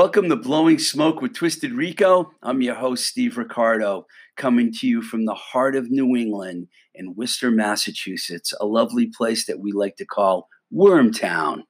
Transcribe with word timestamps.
Welcome 0.00 0.30
to 0.30 0.36
Blowing 0.36 0.78
Smoke 0.78 1.20
with 1.20 1.34
Twisted 1.34 1.74
Rico. 1.74 2.32
I'm 2.42 2.62
your 2.62 2.74
host, 2.74 3.04
Steve 3.04 3.36
Ricardo, 3.36 4.06
coming 4.34 4.72
to 4.78 4.86
you 4.86 5.02
from 5.02 5.26
the 5.26 5.34
heart 5.34 5.76
of 5.76 5.90
New 5.90 6.16
England 6.16 6.68
in 6.94 7.14
Worcester, 7.14 7.50
Massachusetts, 7.50 8.54
a 8.62 8.64
lovely 8.64 9.08
place 9.14 9.44
that 9.44 9.60
we 9.60 9.72
like 9.72 9.96
to 9.96 10.06
call 10.06 10.48
Wormtown. 10.72 11.64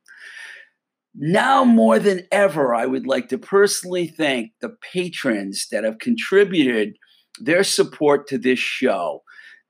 Now 1.12 1.64
more 1.64 1.98
than 1.98 2.28
ever, 2.30 2.72
I 2.72 2.86
would 2.86 3.04
like 3.04 3.30
to 3.30 3.36
personally 3.36 4.06
thank 4.06 4.52
the 4.60 4.76
patrons 4.80 5.66
that 5.72 5.82
have 5.82 5.98
contributed 5.98 6.98
their 7.40 7.64
support 7.64 8.28
to 8.28 8.38
this 8.38 8.60
show. 8.60 9.24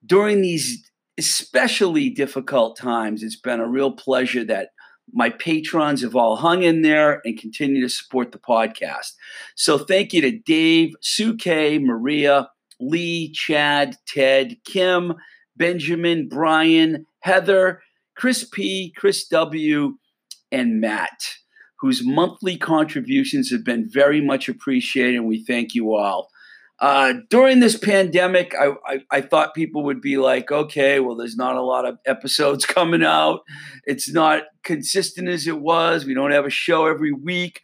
During 0.04 0.42
these 0.42 0.86
especially 1.16 2.10
difficult 2.10 2.76
times, 2.76 3.22
it's 3.22 3.40
been 3.40 3.60
a 3.60 3.66
real 3.66 3.92
pleasure 3.92 4.44
that 4.44 4.68
my 5.12 5.30
patrons 5.30 6.02
have 6.02 6.16
all 6.16 6.36
hung 6.36 6.62
in 6.62 6.82
there 6.82 7.20
and 7.24 7.38
continue 7.38 7.80
to 7.82 7.88
support 7.88 8.32
the 8.32 8.38
podcast. 8.38 9.12
So 9.54 9.78
thank 9.78 10.12
you 10.12 10.20
to 10.22 10.38
Dave, 10.38 10.94
Sue 11.00 11.36
K, 11.36 11.78
Maria, 11.78 12.50
Lee, 12.80 13.30
Chad, 13.32 13.96
Ted, 14.06 14.56
Kim, 14.64 15.14
Benjamin, 15.56 16.28
Brian, 16.28 17.06
Heather, 17.20 17.82
Chris 18.16 18.44
P, 18.44 18.92
Chris 18.96 19.26
W, 19.28 19.98
and 20.52 20.80
Matt, 20.80 21.36
whose 21.80 22.04
monthly 22.04 22.56
contributions 22.56 23.50
have 23.50 23.64
been 23.64 23.88
very 23.88 24.20
much 24.20 24.48
appreciated. 24.48 25.16
And 25.16 25.26
we 25.26 25.44
thank 25.44 25.74
you 25.74 25.94
all. 25.94 26.30
Uh, 26.80 27.14
during 27.28 27.60
this 27.60 27.76
pandemic, 27.76 28.54
I, 28.58 28.72
I, 28.86 29.00
I, 29.10 29.20
thought 29.20 29.54
people 29.54 29.82
would 29.84 30.00
be 30.00 30.16
like, 30.16 30.50
okay, 30.50 30.98
well, 30.98 31.14
there's 31.14 31.36
not 31.36 31.56
a 31.56 31.62
lot 31.62 31.86
of 31.86 31.98
episodes 32.06 32.64
coming 32.66 33.04
out. 33.04 33.40
It's 33.84 34.10
not 34.10 34.44
consistent 34.62 35.28
as 35.28 35.46
it 35.46 35.60
was. 35.60 36.06
We 36.06 36.14
don't 36.14 36.30
have 36.30 36.46
a 36.46 36.50
show 36.50 36.86
every 36.86 37.12
week. 37.12 37.60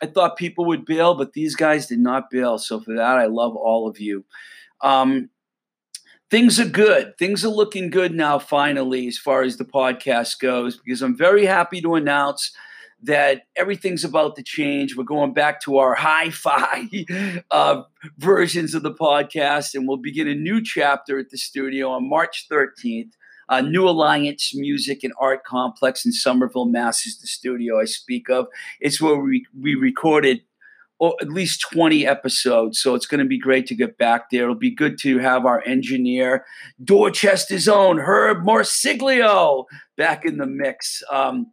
I 0.00 0.06
thought 0.06 0.36
people 0.36 0.66
would 0.66 0.84
bail, 0.84 1.16
but 1.16 1.32
these 1.32 1.56
guys 1.56 1.88
did 1.88 1.98
not 1.98 2.30
bail. 2.30 2.58
So 2.58 2.80
for 2.80 2.94
that, 2.94 3.18
I 3.18 3.26
love 3.26 3.56
all 3.56 3.88
of 3.88 3.98
you. 3.98 4.24
Um, 4.82 5.30
things 6.30 6.60
are 6.60 6.68
good. 6.68 7.18
Things 7.18 7.44
are 7.44 7.48
looking 7.48 7.90
good 7.90 8.14
now, 8.14 8.38
finally, 8.38 9.08
as 9.08 9.18
far 9.18 9.42
as 9.42 9.56
the 9.56 9.64
podcast 9.64 10.38
goes, 10.38 10.78
because 10.78 11.02
I'm 11.02 11.16
very 11.16 11.44
happy 11.44 11.80
to 11.80 11.96
announce– 11.96 12.52
that 13.02 13.42
everything's 13.56 14.04
about 14.04 14.36
to 14.36 14.42
change. 14.42 14.96
We're 14.96 15.04
going 15.04 15.32
back 15.32 15.60
to 15.62 15.78
our 15.78 15.94
hi 15.94 16.30
fi 16.30 16.88
uh, 17.50 17.82
versions 18.18 18.74
of 18.74 18.82
the 18.82 18.92
podcast, 18.92 19.74
and 19.74 19.88
we'll 19.88 19.96
begin 19.96 20.28
a 20.28 20.34
new 20.34 20.62
chapter 20.62 21.18
at 21.18 21.30
the 21.30 21.38
studio 21.38 21.90
on 21.90 22.08
March 22.08 22.46
13th. 22.50 23.12
Uh, 23.48 23.60
new 23.60 23.88
Alliance 23.88 24.54
Music 24.54 25.02
and 25.02 25.12
Art 25.20 25.42
Complex 25.42 26.06
in 26.06 26.12
Somerville, 26.12 26.66
Mass. 26.66 27.04
is 27.04 27.18
the 27.18 27.26
studio 27.26 27.80
I 27.80 27.84
speak 27.84 28.30
of. 28.30 28.46
It's 28.80 29.00
where 29.00 29.16
we, 29.16 29.44
we 29.60 29.74
recorded 29.74 30.42
oh, 31.00 31.14
at 31.20 31.28
least 31.30 31.66
20 31.72 32.06
episodes. 32.06 32.80
So 32.80 32.94
it's 32.94 33.06
going 33.06 33.18
to 33.18 33.26
be 33.26 33.38
great 33.38 33.66
to 33.66 33.74
get 33.74 33.98
back 33.98 34.30
there. 34.30 34.44
It'll 34.44 34.54
be 34.54 34.74
good 34.74 34.98
to 35.00 35.18
have 35.18 35.46
our 35.46 35.62
engineer, 35.66 36.44
Dorchester's 36.82 37.68
own 37.68 37.98
Herb 37.98 38.44
Morsiglio, 38.44 39.64
back 39.96 40.24
in 40.24 40.38
the 40.38 40.46
mix. 40.46 41.02
Um, 41.10 41.52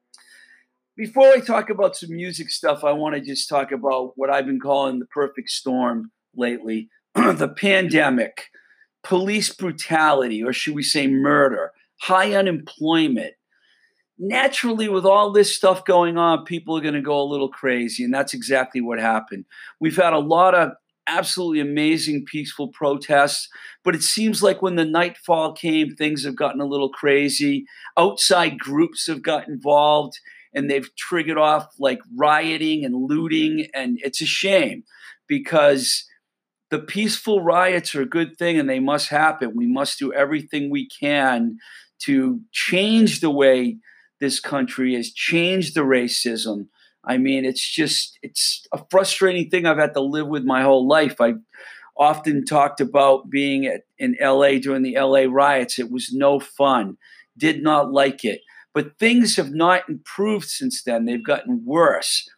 before 0.97 1.27
I 1.27 1.39
talk 1.39 1.69
about 1.69 1.95
some 1.95 2.13
music 2.15 2.49
stuff, 2.49 2.83
I 2.83 2.91
want 2.91 3.15
to 3.15 3.21
just 3.21 3.47
talk 3.47 3.71
about 3.71 4.13
what 4.15 4.31
I've 4.31 4.47
been 4.47 4.59
calling 4.59 4.97
the 4.97 5.05
perfect 5.05 5.49
storm 5.49 6.11
lately 6.35 6.89
the 7.15 7.47
pandemic, 7.47 8.49
police 9.03 9.53
brutality, 9.53 10.43
or 10.43 10.51
should 10.51 10.73
we 10.73 10.83
say 10.83 11.07
murder, 11.07 11.71
high 12.01 12.33
unemployment. 12.33 13.35
Naturally, 14.19 14.89
with 14.89 15.05
all 15.05 15.31
this 15.31 15.55
stuff 15.55 15.85
going 15.85 16.17
on, 16.17 16.45
people 16.45 16.75
are 16.75 16.81
going 16.81 16.95
to 16.95 17.01
go 17.01 17.21
a 17.21 17.31
little 17.31 17.49
crazy. 17.49 18.03
And 18.03 18.11
that's 18.11 18.33
exactly 18.33 18.81
what 18.81 18.99
happened. 18.99 19.45
We've 19.79 19.95
had 19.95 20.13
a 20.13 20.19
lot 20.19 20.55
of 20.55 20.71
absolutely 21.07 21.59
amazing 21.59 22.25
peaceful 22.25 22.69
protests. 22.69 23.47
But 23.83 23.93
it 23.93 24.01
seems 24.01 24.41
like 24.41 24.63
when 24.63 24.75
the 24.75 24.85
nightfall 24.85 25.53
came, 25.53 25.95
things 25.95 26.25
have 26.25 26.35
gotten 26.35 26.59
a 26.59 26.65
little 26.65 26.89
crazy. 26.89 27.65
Outside 27.95 28.57
groups 28.57 29.05
have 29.05 29.21
got 29.21 29.47
involved 29.47 30.19
and 30.57 30.71
they've 30.71 30.89
triggered 30.95 31.37
off 31.37 31.67
like 31.77 31.99
rioting 32.17 32.83
and 32.83 32.95
looting. 32.95 33.67
And 33.75 33.99
it's 34.01 34.21
a 34.21 34.25
shame 34.25 34.83
because 35.27 36.03
the 36.71 36.79
peaceful 36.79 37.43
riots 37.43 37.93
are 37.93 38.01
a 38.01 38.07
good 38.07 38.37
thing 38.37 38.57
and 38.57 38.67
they 38.67 38.79
must 38.79 39.09
happen. 39.09 39.53
We 39.55 39.67
must 39.67 39.99
do 39.99 40.11
everything 40.11 40.71
we 40.71 40.89
can 40.89 41.59
to 42.05 42.41
change 42.51 43.19
the 43.19 43.29
way 43.29 43.77
this 44.19 44.39
country 44.39 44.95
is, 44.95 45.13
change 45.13 45.73
the 45.73 45.81
racism. 45.81 46.69
I 47.05 47.19
mean, 47.19 47.45
it's 47.45 47.65
just, 47.65 48.17
it's 48.23 48.65
a 48.73 48.83
frustrating 48.89 49.51
thing 49.51 49.67
I've 49.67 49.77
had 49.77 49.93
to 49.93 50.01
live 50.01 50.27
with 50.27 50.43
my 50.43 50.63
whole 50.63 50.87
life. 50.87 51.21
I 51.21 51.35
often 51.95 52.45
talked 52.45 52.81
about 52.81 53.29
being 53.29 53.67
at, 53.67 53.81
in 53.99 54.17
LA 54.19 54.57
during 54.59 54.81
the 54.81 54.97
LA 54.99 55.25
riots. 55.29 55.77
It 55.77 55.91
was 55.91 56.11
no 56.11 56.39
fun, 56.39 56.97
did 57.37 57.61
not 57.61 57.91
like 57.91 58.25
it. 58.25 58.41
But 58.77 58.99
things 58.99 59.37
have 59.37 59.55
not 59.55 59.89
improved 59.89 60.47
since 60.47 60.83
then. 60.83 61.05
They've 61.05 61.25
gotten 61.25 61.65
worse. 61.65 62.29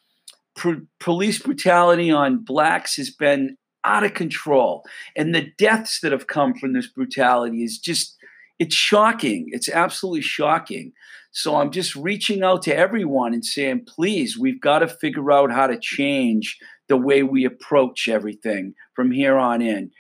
Pro- 0.56 0.84
police 1.02 1.38
brutality 1.38 2.12
on 2.12 2.46
blacks 2.46 2.96
has 2.96 3.10
been 3.10 3.58
out 3.84 4.06
of 4.06 4.14
control. 4.14 4.86
And 5.18 5.36
the 5.36 5.52
deaths 5.58 6.00
that 6.00 6.14
have 6.14 6.28
come 6.28 6.54
from 6.54 6.72
this 6.72 6.88
brutality 6.88 7.62
is 7.66 7.78
just, 7.78 8.16
it's 8.58 8.74
shocking. 8.74 9.48
It's 9.50 9.68
absolutely 9.68 10.22
shocking. 10.22 10.94
So 11.32 11.58
I'm 11.58 11.72
just 11.72 11.94
reaching 11.94 12.42
out 12.42 12.62
to 12.62 12.74
everyone 12.74 13.34
and 13.34 13.44
saying, 13.44 13.84
please, 13.86 14.40
we've 14.40 14.62
got 14.62 14.80
to 14.80 14.88
figure 14.88 15.34
out 15.34 15.52
how 15.52 15.68
to 15.68 15.78
change 15.78 16.58
the 16.88 16.96
way 16.96 17.22
we 17.22 17.44
approach 17.44 18.08
everything 18.08 18.76
from 18.96 19.12
here 19.12 19.38
on 19.38 19.62
in 19.62 19.92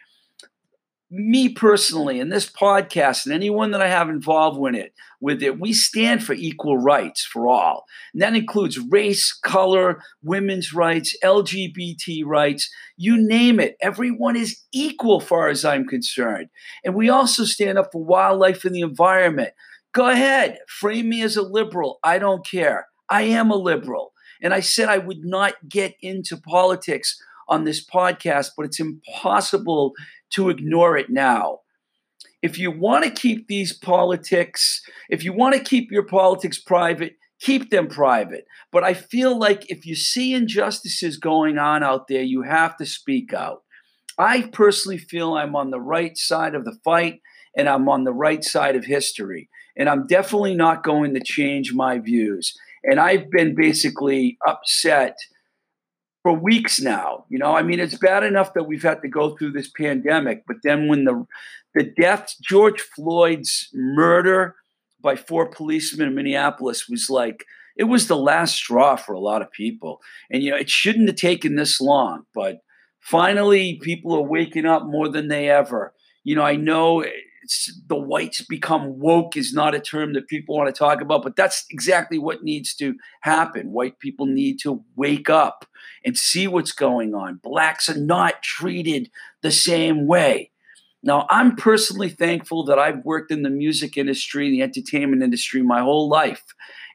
me 1.12 1.50
personally 1.50 2.20
and 2.20 2.32
this 2.32 2.48
podcast 2.48 3.26
and 3.26 3.34
anyone 3.34 3.72
that 3.72 3.82
I 3.82 3.88
have 3.88 4.10
involved 4.10 4.60
with 4.60 4.76
it, 4.76 4.94
with 5.20 5.42
it, 5.42 5.60
we 5.60 5.74
stand 5.74 6.24
for 6.24 6.34
equal 6.34 6.78
rights 6.78 7.26
for 7.26 7.48
all. 7.48 7.86
And 8.14 8.22
that 8.22 8.36
includes 8.36 8.78
race, 8.78 9.34
color, 9.34 10.02
women's 10.22 10.72
rights, 10.72 11.16
LGBT 11.24 12.26
rights, 12.26 12.70
you 12.96 13.18
name 13.18 13.60
it. 13.60 13.76
Everyone 13.82 14.36
is 14.36 14.62
equal 14.72 15.20
far 15.20 15.50
as 15.50 15.66
I'm 15.66 15.88
concerned. 15.88 16.50
And 16.84 16.94
we 16.94 17.10
also 17.10 17.44
stand 17.44 17.78
up 17.80 17.90
for 17.92 18.04
wildlife 18.04 18.64
and 18.64 18.76
the 18.76 18.82
environment. 18.82 19.54
Go 19.94 20.10
ahead, 20.10 20.60
frame 20.68 21.10
me 21.10 21.24
as 21.24 21.36
a 21.36 21.42
liberal. 21.42 22.00
I 22.04 22.20
don't 22.20 22.46
care. 22.46 22.88
I 23.10 23.24
am 23.24 23.50
a 23.50 23.56
liberal. 23.56 24.14
And 24.42 24.54
I 24.54 24.60
said 24.60 24.88
I 24.88 25.00
would 25.00 25.26
not 25.26 25.56
get 25.68 25.96
into 26.02 26.38
politics 26.38 27.20
on 27.48 27.64
this 27.64 27.84
podcast, 27.84 28.52
but 28.56 28.68
it's 28.68 28.80
impossible 28.80 29.94
to 30.32 30.50
ignore 30.50 30.98
it 30.98 31.10
now. 31.10 31.60
If 32.42 32.58
you 32.58 32.72
want 32.72 33.04
to 33.04 33.12
keep 33.12 33.48
these 33.48 33.78
politics, 33.78 34.82
if 35.10 35.24
you 35.24 35.34
want 35.34 35.56
to 35.56 35.64
keep 35.64 35.92
your 35.92 36.06
politics 36.06 36.60
private, 36.60 37.14
keep 37.40 37.70
them 37.70 37.88
private. 37.88 38.46
But 38.72 38.84
I 38.84 38.94
feel 38.94 39.38
like 39.38 39.70
if 39.70 39.86
you 39.86 39.96
see 39.96 40.34
injustices 40.34 41.18
going 41.18 41.58
on 41.58 41.84
out 41.84 42.08
there, 42.08 42.22
you 42.22 42.44
have 42.44 42.78
to 42.78 42.86
speak 42.86 43.34
out. 43.34 43.64
I 44.18 44.50
personally 44.54 44.98
feel 44.98 45.34
I'm 45.34 45.56
on 45.56 45.72
the 45.72 45.80
right 45.80 46.18
side 46.18 46.56
of 46.56 46.66
the 46.66 46.78
fight 46.84 47.22
and 47.56 47.68
I'm 47.68 47.88
on 47.90 48.04
the 48.04 48.14
right 48.14 48.44
side 48.44 48.76
of 48.76 48.86
history. 48.86 49.50
And 49.78 49.90
I'm 49.90 50.08
definitely 50.08 50.56
not 50.56 50.84
going 50.84 51.14
to 51.14 51.24
change 51.24 51.74
my 51.74 52.00
views. 52.00 52.54
And 52.84 53.00
I've 53.00 53.30
been 53.32 53.56
basically 53.56 54.38
upset 54.48 55.16
for 56.24 56.34
weeks 56.34 56.80
now. 56.80 57.26
You 57.30 57.40
know, 57.40 57.56
I 57.56 57.64
mean, 57.64 57.80
it's 57.80 57.98
bad 57.98 58.24
enough 58.24 58.54
that 58.54 58.68
we've 58.68 58.84
had 58.84 59.02
to 59.02 59.08
go 59.08 59.36
through 59.36 59.52
this 59.52 59.70
pandemic, 59.70 60.44
but 60.48 60.58
then 60.64 60.88
when 60.88 61.06
the 61.06 61.26
the 61.76 61.84
death, 61.84 62.34
George 62.42 62.82
Floyd's 62.82 63.70
murder 63.74 64.56
by 65.02 65.16
four 65.16 65.48
policemen 65.48 66.08
in 66.08 66.16
Minneapolis 66.16 66.90
was 66.90 67.10
like 67.10 67.46
it 67.78 67.84
was 67.86 68.08
the 68.08 68.18
last 68.18 68.56
straw 68.56 68.96
for 68.96 69.14
a 69.14 69.20
lot 69.20 69.42
of 69.42 69.52
people. 69.52 70.02
And 70.30 70.44
you 70.44 70.52
know, 70.52 70.58
it 70.58 70.70
shouldn't 70.70 71.08
have 71.08 71.16
taken 71.16 71.56
this 71.56 71.80
long, 71.80 72.24
but 72.34 72.60
finally 73.00 73.80
people 73.82 74.14
are 74.14 74.22
waking 74.22 74.66
up 74.66 74.86
more 74.86 75.08
than 75.08 75.28
they 75.28 75.50
ever. 75.50 75.94
You 76.24 76.36
know, 76.36 76.44
I 76.44 76.56
know 76.56 77.06
the 77.88 77.96
whites 77.96 78.42
become 78.42 79.00
woke 79.00 79.38
is 79.38 79.54
not 79.54 79.76
a 79.76 79.80
term 79.80 80.14
that 80.14 80.28
people 80.28 80.56
want 80.56 80.74
to 80.74 80.78
talk 80.78 81.02
about, 81.02 81.24
but 81.24 81.36
that's 81.36 81.66
exactly 81.70 82.20
what 82.20 82.44
needs 82.44 82.74
to 82.76 82.96
happen. 83.22 83.72
White 83.72 84.00
people 84.00 84.26
need 84.26 84.60
to 84.60 84.84
wake 84.96 85.30
up 85.30 85.66
and 86.04 86.18
see 86.18 86.48
what's 86.48 86.72
going 86.72 87.14
on. 87.14 87.40
Blacks 87.42 87.90
are 87.90 87.98
not 87.98 88.44
treated 88.44 89.10
the 89.42 89.52
same 89.52 90.08
way. 90.08 90.52
Now, 91.02 91.26
I'm 91.30 91.56
personally 91.56 92.10
thankful 92.10 92.66
that 92.66 92.78
I've 92.78 93.06
worked 93.06 93.32
in 93.32 93.44
the 93.44 93.50
music 93.50 93.98
industry, 93.98 94.50
the 94.50 94.62
entertainment 94.62 95.24
industry 95.24 95.62
my 95.62 95.80
whole 95.80 96.10
life. 96.10 96.44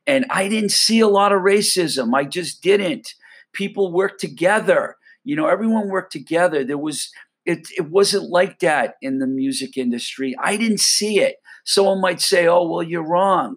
And 0.07 0.27
I 0.29 0.49
didn't 0.49 0.73
see 0.73 1.01
a 1.01 1.09
lot 1.09 1.33
of 1.33 1.41
racism. 1.41 2.15
I 2.15 2.25
just 2.25 2.63
didn't. 2.63 3.15
People 3.53 3.93
worked 3.93 4.21
together. 4.21 4.97
You 5.25 5.37
know, 5.37 5.47
everyone 5.47 5.89
worked 5.89 6.13
together. 6.13 6.65
There 6.65 6.77
was 6.77 7.11
it, 7.45 7.69
it 7.77 7.91
wasn't 7.91 8.31
like 8.31 8.61
that 8.61 8.95
in 9.03 9.19
the 9.19 9.27
music 9.27 9.77
industry. 9.77 10.35
I 10.41 10.57
didn't 10.57 10.81
see 10.81 11.21
it. 11.21 11.37
someone 11.65 12.01
might 12.01 12.21
say, 12.21 12.47
oh, 12.47 12.67
well, 12.69 12.83
you're 12.83 13.07
wrong. 13.07 13.57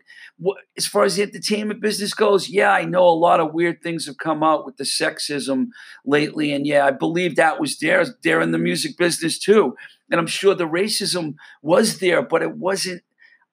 As 0.77 0.85
far 0.85 1.03
as 1.03 1.15
the 1.15 1.23
entertainment 1.23 1.81
business 1.81 2.13
goes, 2.13 2.49
yeah, 2.49 2.71
I 2.71 2.85
know 2.85 3.07
a 3.07 3.09
lot 3.09 3.39
of 3.39 3.53
weird 3.53 3.81
things 3.81 4.05
have 4.05 4.17
come 4.17 4.43
out 4.43 4.65
with 4.65 4.77
the 4.77 4.83
sexism 4.83 5.67
lately. 6.05 6.53
And 6.53 6.65
yeah, 6.65 6.85
I 6.85 6.91
believe 6.91 7.35
that 7.35 7.59
was 7.59 7.79
there, 7.79 8.05
there 8.23 8.41
in 8.41 8.51
the 8.51 8.57
music 8.57 8.97
business 8.97 9.39
too. 9.39 9.75
And 10.09 10.19
I'm 10.19 10.27
sure 10.27 10.55
the 10.55 10.67
racism 10.67 11.35
was 11.61 11.99
there, 11.99 12.21
but 12.21 12.41
it 12.41 12.55
wasn't 12.55 13.01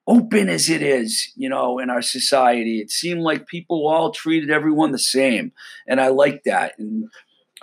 open 0.07 0.47
as 0.49 0.69
it 0.69 0.83
is, 0.83 1.33
you 1.35 1.49
know, 1.49 1.79
in 1.79 1.89
our 1.89 2.01
society. 2.01 2.79
It 2.79 2.91
seemed 2.91 3.21
like 3.21 3.47
people 3.47 3.87
all 3.87 4.11
treated 4.11 4.51
everyone 4.51 4.91
the 4.91 4.99
same. 4.99 5.51
And 5.87 5.99
I 5.99 6.09
like 6.09 6.43
that. 6.45 6.73
And 6.77 7.05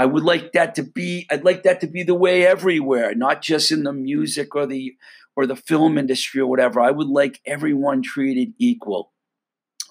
I 0.03 0.07
would 0.07 0.25
like 0.25 0.51
that 0.55 0.75
to 0.75 0.83
be 0.83 1.29
I'd 1.31 1.45
like 1.45 1.63
that 1.63 1.81
to 1.83 1.87
be 1.87 2.03
the 2.03 2.17
way 2.17 2.45
everywhere, 2.45 3.15
not 3.15 3.41
just 3.41 3.71
in 3.71 3.85
the 3.85 3.93
music 3.93 4.57
or 4.57 4.67
the 4.67 4.97
or 5.37 5.47
the 5.47 5.55
film 5.55 5.97
industry 5.97 6.41
or 6.41 6.49
whatever. 6.49 6.81
I 6.81 6.91
would 6.91 7.07
like 7.07 7.41
everyone 7.47 8.03
treated 8.03 8.53
equal. 8.59 9.13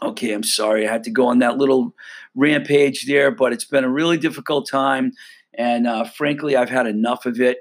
Okay, 0.04 0.34
I'm 0.34 0.44
sorry 0.44 0.86
I 0.86 0.92
had 0.92 1.06
to 1.06 1.12
go 1.12 1.28
on 1.28 1.40
that 1.40 1.58
little 1.58 1.96
rampage 2.36 3.06
there, 3.06 3.32
but 3.32 3.54
it's 3.54 3.64
been 3.64 3.86
a 3.86 3.90
really 3.90 4.18
difficult 4.18 4.68
time, 4.70 5.14
and 5.58 5.88
uh, 5.88 6.04
frankly, 6.04 6.58
I've 6.58 6.70
had 6.70 6.88
enough 6.88 7.26
of 7.26 7.40
it. 7.40 7.60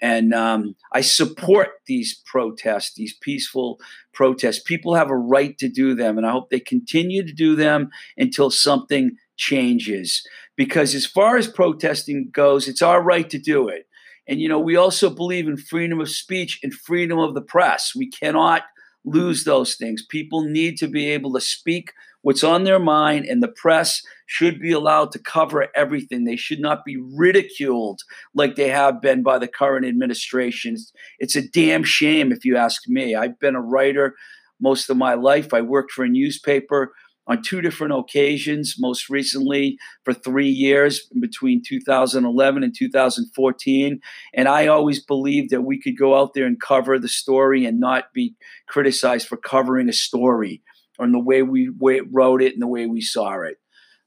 And 0.00 0.32
um, 0.32 0.76
I 0.92 1.00
support 1.00 1.70
these 1.88 2.22
protests, 2.24 2.94
these 2.94 3.14
peaceful 3.20 3.80
protests. 4.14 4.60
People 4.60 4.94
have 4.94 5.10
a 5.10 5.16
right 5.16 5.58
to 5.58 5.68
do 5.68 5.96
them, 5.96 6.16
and 6.16 6.24
I 6.24 6.30
hope 6.30 6.50
they 6.50 6.60
continue 6.60 7.26
to 7.26 7.32
do 7.32 7.56
them 7.56 7.90
until 8.16 8.50
something 8.50 9.16
changes. 9.36 10.22
Because 10.58 10.94
as 10.94 11.06
far 11.06 11.38
as 11.38 11.46
protesting 11.48 12.28
goes, 12.32 12.68
it's 12.68 12.82
our 12.82 13.00
right 13.00 13.30
to 13.30 13.38
do 13.38 13.68
it. 13.68 13.86
And, 14.26 14.40
you 14.40 14.48
know, 14.48 14.58
we 14.58 14.76
also 14.76 15.08
believe 15.08 15.46
in 15.48 15.56
freedom 15.56 16.00
of 16.00 16.10
speech 16.10 16.60
and 16.62 16.74
freedom 16.74 17.18
of 17.18 17.32
the 17.32 17.40
press. 17.40 17.92
We 17.96 18.10
cannot 18.10 18.64
lose 19.04 19.44
those 19.44 19.76
things. 19.76 20.04
People 20.04 20.42
need 20.42 20.76
to 20.78 20.88
be 20.88 21.08
able 21.10 21.32
to 21.32 21.40
speak 21.40 21.92
what's 22.22 22.42
on 22.42 22.64
their 22.64 22.80
mind, 22.80 23.24
and 23.24 23.40
the 23.40 23.48
press 23.48 24.02
should 24.26 24.60
be 24.60 24.72
allowed 24.72 25.12
to 25.12 25.20
cover 25.20 25.68
everything. 25.74 26.24
They 26.24 26.36
should 26.36 26.60
not 26.60 26.84
be 26.84 26.98
ridiculed 27.16 28.00
like 28.34 28.56
they 28.56 28.68
have 28.68 29.00
been 29.00 29.22
by 29.22 29.38
the 29.38 29.48
current 29.48 29.86
administration. 29.86 30.76
It's 31.20 31.36
a 31.36 31.48
damn 31.48 31.84
shame, 31.84 32.32
if 32.32 32.44
you 32.44 32.56
ask 32.56 32.82
me. 32.88 33.14
I've 33.14 33.38
been 33.38 33.54
a 33.54 33.62
writer 33.62 34.16
most 34.60 34.90
of 34.90 34.96
my 34.96 35.14
life. 35.14 35.54
I 35.54 35.60
worked 35.60 35.92
for 35.92 36.04
a 36.04 36.08
newspaper 36.08 36.92
on 37.28 37.42
two 37.42 37.60
different 37.60 37.92
occasions, 37.92 38.76
most 38.78 39.10
recently 39.10 39.78
for 40.04 40.14
three 40.14 40.48
years 40.48 41.06
between 41.20 41.62
2011 41.64 42.62
and 42.62 42.74
2014. 42.76 44.00
And 44.34 44.48
I 44.48 44.66
always 44.66 45.04
believed 45.04 45.50
that 45.50 45.62
we 45.62 45.80
could 45.80 45.98
go 45.98 46.18
out 46.18 46.32
there 46.34 46.46
and 46.46 46.60
cover 46.60 46.98
the 46.98 47.08
story 47.08 47.66
and 47.66 47.78
not 47.78 48.12
be 48.14 48.34
criticized 48.66 49.28
for 49.28 49.36
covering 49.36 49.88
a 49.88 49.92
story 49.92 50.62
or 50.98 51.04
in 51.04 51.12
the 51.12 51.18
way 51.18 51.42
we 51.42 51.70
wrote 52.10 52.42
it 52.42 52.54
and 52.54 52.62
the 52.62 52.66
way 52.66 52.86
we 52.86 53.02
saw 53.02 53.40
it. 53.42 53.58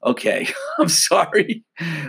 Okay, 0.03 0.47
I'm 0.79 0.89
sorry. 0.89 1.63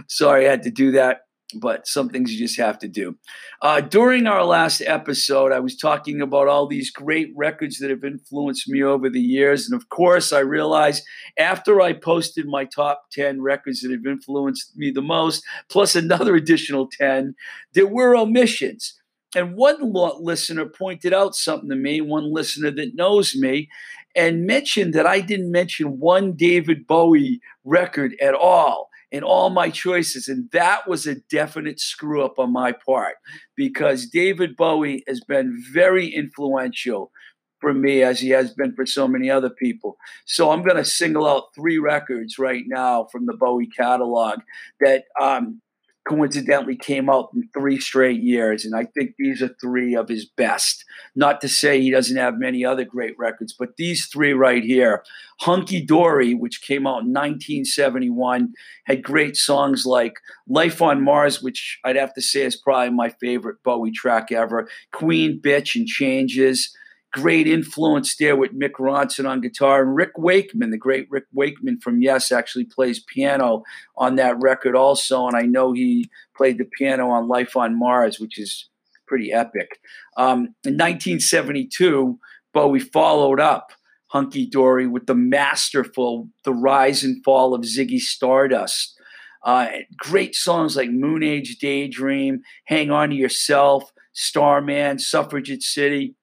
sorry 0.09 0.47
I 0.47 0.51
had 0.51 0.63
to 0.63 0.71
do 0.71 0.93
that 0.93 1.23
but 1.55 1.87
some 1.87 2.09
things 2.09 2.33
you 2.33 2.39
just 2.39 2.59
have 2.59 2.79
to 2.79 2.89
do. 2.89 3.17
Uh, 3.61 3.81
during 3.81 4.27
our 4.27 4.45
last 4.45 4.81
episode, 4.83 5.53
I 5.53 5.61
was 5.61 5.77
talking 5.77 6.21
about 6.21 6.49
all 6.49 6.67
these 6.67 6.91
great 6.91 7.33
records 7.37 7.79
that 7.79 7.91
have 7.91 8.05
influenced 8.05 8.69
me 8.69 8.83
over 8.83 9.09
the 9.09 9.21
years. 9.21 9.69
And 9.69 9.81
of 9.81 9.89
course, 9.89 10.33
I 10.33 10.41
realized 10.41 11.05
after 11.39 11.81
I 11.81 11.93
posted 11.93 12.47
my 12.47 12.65
top 12.65 13.05
10 13.13 13.43
records 13.43 13.81
that 13.81 13.91
have 13.91 14.07
influenced 14.07 14.77
me 14.77 14.91
the 14.91 15.03
most, 15.03 15.45
plus 15.69 15.95
another 15.95 16.35
additional 16.35 16.89
10, 16.99 17.35
there 17.75 17.87
were 17.87 18.17
omissions. 18.17 18.99
And 19.35 19.57
one 19.57 19.93
listener 20.21 20.67
pointed 20.67 21.15
out 21.15 21.35
something 21.35 21.71
to 21.71 21.77
me, 21.77 22.01
one 22.01 22.33
listener 22.33 22.71
that 22.73 22.95
knows 22.95 23.35
me, 23.35 23.71
and 24.15 24.47
mentioned 24.47 24.93
that 24.93 25.07
I 25.07 25.21
didn't 25.21 25.51
mention 25.51 25.99
one 25.99 26.35
David 26.35 26.87
Bowie 26.87 27.41
record 27.65 28.15
at 28.21 28.35
all 28.35 28.91
in 29.13 29.23
all 29.23 29.51
my 29.51 29.71
choices. 29.71 30.27
And 30.27 30.51
that 30.51 30.89
was 30.89 31.07
a 31.07 31.17
definite 31.31 31.79
screw 31.79 32.25
up 32.25 32.39
on 32.39 32.53
my 32.53 32.73
part 32.73 33.17
because 33.55 34.07
David 34.07 34.57
Bowie 34.57 35.05
has 35.07 35.21
been 35.21 35.63
very 35.73 36.09
influential 36.09 37.13
for 37.61 37.73
me 37.73 38.03
as 38.03 38.19
he 38.19 38.31
has 38.31 38.53
been 38.53 38.75
for 38.75 38.85
so 38.85 39.07
many 39.07 39.31
other 39.31 39.51
people. 39.51 39.97
So 40.27 40.51
I'm 40.51 40.65
going 40.65 40.79
to 40.79 40.85
single 40.85 41.29
out 41.29 41.55
three 41.55 41.79
records 41.79 42.39
right 42.39 42.65
now 42.67 43.07
from 43.13 43.27
the 43.27 43.37
Bowie 43.37 43.69
catalog 43.69 44.41
that 44.81 45.05
um, 45.21 45.61
coincidentally 46.05 46.77
came 46.77 47.09
out 47.09 47.31
in 47.35 47.49
three 47.55 47.79
straight 47.79 48.21
years. 48.21 48.65
And 48.65 48.75
I 48.75 48.85
think 48.85 49.15
these 49.19 49.41
are 49.41 49.55
three 49.61 49.95
of 49.95 50.09
his 50.09 50.25
best. 50.25 50.85
Not 51.15 51.41
to 51.43 51.49
say 51.49 51.81
he 51.81 51.91
doesn't 51.91 52.17
have 52.17 52.39
many 52.39 52.65
other 52.65 52.85
great 52.85 53.17
records, 53.19 53.53
but 53.53 53.77
these 53.77 54.07
three 54.07 54.33
right 54.33 54.65
here 54.65 55.05
Hunky 55.41 55.85
Dory, 55.85 56.35
which 56.35 56.63
came 56.63 56.87
out 56.87 57.03
in 57.03 57.13
1971, 57.13 58.53
had 58.85 59.03
great 59.03 59.37
songs 59.37 59.85
like 59.85 60.15
Life 60.49 60.81
on 60.81 61.03
Mars, 61.03 61.43
which 61.43 61.81
I'd 61.85 61.97
have 61.97 62.15
to 62.15 62.23
say 62.23 62.43
is 62.43 62.57
probably 62.57 62.91
my 62.91 63.09
favorite 63.09 63.63
Bowie 63.65 63.91
track 63.91 64.31
ever, 64.31 64.69
Queen 64.93 65.41
Bitch 65.41 65.75
and 65.75 65.87
Changes 65.87 66.77
great 67.13 67.47
influence 67.47 68.17
there 68.17 68.37
with 68.37 68.59
Mick 68.59 68.73
Ronson 68.81 69.29
on 69.29 69.41
guitar. 69.41 69.83
And 69.83 69.95
Rick 69.95 70.13
Wakeman, 70.17 70.71
the 70.71 70.79
great 70.79 71.07
Rick 71.11 71.27
Wakeman 71.33 71.81
from 71.81 72.01
Yes, 72.01 72.33
actually 72.33 72.65
plays 72.65 73.01
piano 73.01 73.63
on 73.97 74.17
that 74.17 74.41
record 74.41 74.75
also. 74.75 75.27
And 75.27 75.37
I 75.37 75.43
know 75.43 75.73
he 75.73 76.11
played 76.37 76.59
the 76.59 76.65
piano 76.65 77.11
on 77.11 77.29
Life 77.29 77.57
on 77.57 77.79
Mars, 77.79 78.19
which 78.19 78.39
is 78.39 78.69
pretty 79.07 79.33
epic. 79.33 79.79
Um, 80.17 80.55
in 80.65 80.75
1972, 80.75 82.19
Bowie 82.55 82.81
followed 82.81 83.41
up 83.41 83.73
Hunky 84.09 84.47
Dory 84.47 84.87
with 84.87 85.07
the 85.07 85.15
masterful 85.15 86.29
The 86.45 86.55
Rise 86.55 87.05
and 87.05 87.23
Fall 87.23 87.55
of 87.55 87.63
Ziggy 87.63 88.01
Stardust. 88.01 88.99
Uh, 89.45 89.69
great 89.97 90.35
songs 90.35 90.77
like 90.77 90.91
Moon 90.91 91.23
Age 91.23 91.59
Daydream, 91.59 92.43
Hang 92.67 92.91
On 92.91 93.11
to 93.11 93.15
Yourself, 93.17 93.93
Starman, 94.13 94.99
Suffragette 94.99 95.63
City 95.63 96.15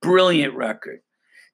Brilliant 0.00 0.54
record. 0.54 1.00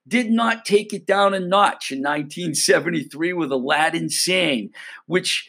Did 0.06 0.30
not 0.30 0.64
take 0.64 0.92
it 0.92 1.06
down 1.06 1.32
a 1.32 1.40
notch 1.40 1.90
in 1.90 1.98
1973 1.98 3.32
with 3.32 3.50
Aladdin 3.50 4.10
Sane, 4.10 4.70
which 5.06 5.48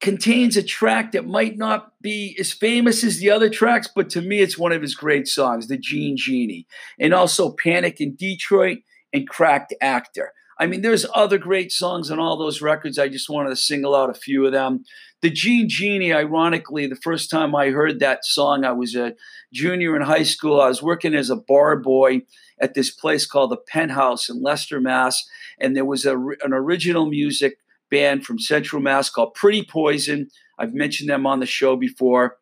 contains 0.00 0.56
a 0.56 0.62
track 0.62 1.12
that 1.12 1.26
might 1.26 1.56
not 1.56 1.92
be 2.02 2.36
as 2.38 2.52
famous 2.52 3.04
as 3.04 3.18
the 3.18 3.30
other 3.30 3.48
tracks, 3.48 3.88
but 3.94 4.10
to 4.10 4.20
me, 4.20 4.40
it's 4.40 4.58
one 4.58 4.72
of 4.72 4.82
his 4.82 4.94
great 4.94 5.26
songs, 5.26 5.68
The 5.68 5.78
Jean 5.78 6.16
Genie, 6.16 6.66
and 6.98 7.14
also 7.14 7.54
Panic 7.62 8.00
in 8.00 8.14
Detroit 8.16 8.78
and 9.12 9.28
Cracked 9.28 9.72
Actor. 9.80 10.32
I 10.58 10.66
mean, 10.66 10.82
there's 10.82 11.06
other 11.14 11.38
great 11.38 11.72
songs 11.72 12.10
on 12.10 12.18
all 12.18 12.36
those 12.36 12.62
records. 12.62 12.98
I 12.98 13.08
just 13.08 13.28
wanted 13.28 13.50
to 13.50 13.56
single 13.56 13.94
out 13.94 14.10
a 14.10 14.14
few 14.14 14.46
of 14.46 14.52
them. 14.52 14.84
The 15.22 15.30
Jean 15.30 15.68
Genie, 15.68 16.12
ironically, 16.12 16.86
the 16.86 16.96
first 16.96 17.30
time 17.30 17.54
I 17.54 17.70
heard 17.70 17.98
that 17.98 18.24
song, 18.24 18.64
I 18.64 18.72
was 18.72 18.94
a 18.94 19.14
junior 19.52 19.96
in 19.96 20.02
high 20.02 20.22
school. 20.22 20.60
I 20.60 20.68
was 20.68 20.82
working 20.82 21.14
as 21.14 21.30
a 21.30 21.36
bar 21.36 21.76
boy 21.76 22.22
at 22.60 22.74
this 22.74 22.90
place 22.90 23.26
called 23.26 23.50
the 23.50 23.56
Penthouse 23.56 24.28
in 24.28 24.42
Leicester, 24.42 24.80
Mass. 24.80 25.26
And 25.58 25.74
there 25.74 25.84
was 25.84 26.04
a, 26.04 26.16
an 26.16 26.52
original 26.52 27.06
music 27.06 27.58
band 27.90 28.24
from 28.24 28.38
Central 28.38 28.82
Mass 28.82 29.08
called 29.08 29.34
Pretty 29.34 29.64
Poison. 29.64 30.28
I've 30.58 30.74
mentioned 30.74 31.08
them 31.08 31.26
on 31.26 31.40
the 31.40 31.46
show 31.46 31.76
before. 31.76 32.36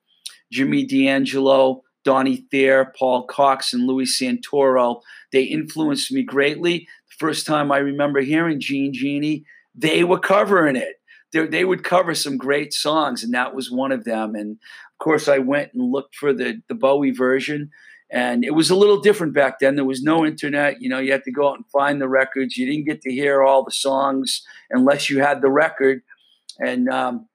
Jimmy 0.51 0.85
D'Angelo, 0.85 1.83
Donnie 2.05 2.47
Thayer, 2.51 2.93
Paul 2.99 3.27
Cox, 3.27 3.73
and 3.73 3.87
Louis 3.87 4.07
Santoro. 4.07 5.01
They 5.31 5.45
influenced 5.45 6.13
me 6.13 6.23
greatly. 6.23 6.89
First 7.19 7.47
time 7.47 7.71
I 7.71 7.79
remember 7.79 8.21
hearing 8.21 8.61
Jean 8.61 8.93
Genie, 8.93 9.45
they 9.75 10.05
were 10.05 10.19
covering 10.19 10.77
it. 10.77 10.97
They, 11.33 11.47
they 11.47 11.65
would 11.65 11.85
cover 11.85 12.15
some 12.15 12.37
great 12.37 12.73
songs, 12.73 13.23
and 13.23 13.33
that 13.35 13.55
was 13.55 13.71
one 13.71 13.93
of 13.93 14.05
them. 14.05 14.35
And 14.35 14.53
of 14.53 14.99
course, 14.99 15.29
I 15.29 15.39
went 15.39 15.73
and 15.75 15.93
looked 15.93 16.15
for 16.15 16.33
the, 16.33 16.63
the 16.69 16.75
Bowie 16.75 17.11
version. 17.11 17.71
And 18.11 18.45
it 18.45 18.55
was 18.55 18.69
a 18.69 18.77
little 18.77 19.01
different 19.01 19.33
back 19.33 19.59
then. 19.59 19.75
There 19.75 19.87
was 19.87 20.03
no 20.03 20.27
internet. 20.27 20.83
You 20.83 20.91
know, 20.91 20.99
you 20.99 21.13
had 21.13 21.25
to 21.25 21.33
go 21.33 21.49
out 21.49 21.57
and 21.57 21.65
find 21.73 21.99
the 21.99 22.09
records. 22.09 22.59
You 22.59 22.67
didn't 22.67 22.85
get 22.85 23.01
to 23.03 23.11
hear 23.11 23.43
all 23.43 23.65
the 23.65 23.71
songs 23.71 24.43
unless 24.71 25.09
you 25.09 25.23
had 25.23 25.41
the 25.41 25.51
record. 25.51 26.03
And 26.61 26.91
um, 26.91 27.27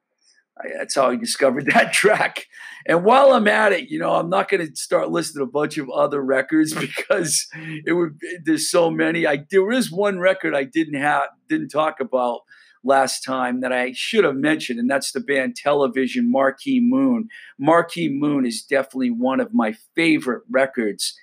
that's 0.77 0.95
how 0.95 1.09
I 1.09 1.15
discovered 1.15 1.65
that 1.73 1.93
track. 1.93 2.45
And 2.85 3.03
while 3.03 3.33
I'm 3.33 3.47
at 3.47 3.73
it, 3.73 3.89
you 3.89 3.99
know, 3.99 4.15
I'm 4.15 4.29
not 4.29 4.49
going 4.49 4.65
to 4.65 4.75
start 4.75 5.09
listing 5.09 5.41
a 5.41 5.45
bunch 5.45 5.77
of 5.77 5.89
other 5.89 6.21
records 6.21 6.73
because 6.79 7.47
it 7.85 7.93
would. 7.93 8.19
There's 8.43 8.69
so 8.69 8.89
many. 8.89 9.27
I 9.27 9.45
there 9.49 9.71
is 9.71 9.91
one 9.91 10.19
record 10.19 10.55
I 10.55 10.63
didn't 10.63 10.99
have, 10.99 11.27
didn't 11.49 11.69
talk 11.69 11.99
about 11.99 12.41
last 12.83 13.21
time 13.21 13.59
that 13.61 13.73
I 13.73 13.91
should 13.93 14.23
have 14.23 14.35
mentioned, 14.35 14.79
and 14.79 14.89
that's 14.89 15.11
the 15.11 15.19
band 15.19 15.55
Television 15.55 16.31
Marquee 16.31 16.79
Moon. 16.81 17.27
Marquee 17.59 18.09
Moon 18.09 18.45
is 18.45 18.63
definitely 18.63 19.11
one 19.11 19.39
of 19.39 19.53
my 19.53 19.75
favorite 19.95 20.43
records 20.49 21.17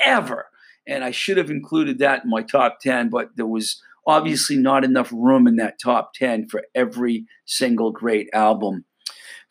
ever. 0.00 0.46
And 0.86 1.04
I 1.04 1.12
should 1.12 1.36
have 1.36 1.50
included 1.50 1.98
that 1.98 2.24
in 2.24 2.30
my 2.30 2.42
top 2.42 2.80
10, 2.80 3.08
but 3.08 3.36
there 3.36 3.46
was 3.46 3.80
obviously 4.06 4.56
not 4.56 4.84
enough 4.84 5.10
room 5.12 5.46
in 5.46 5.56
that 5.56 5.80
top 5.82 6.12
10 6.14 6.48
for 6.48 6.62
every 6.74 7.26
single 7.44 7.92
great 7.92 8.28
album. 8.32 8.84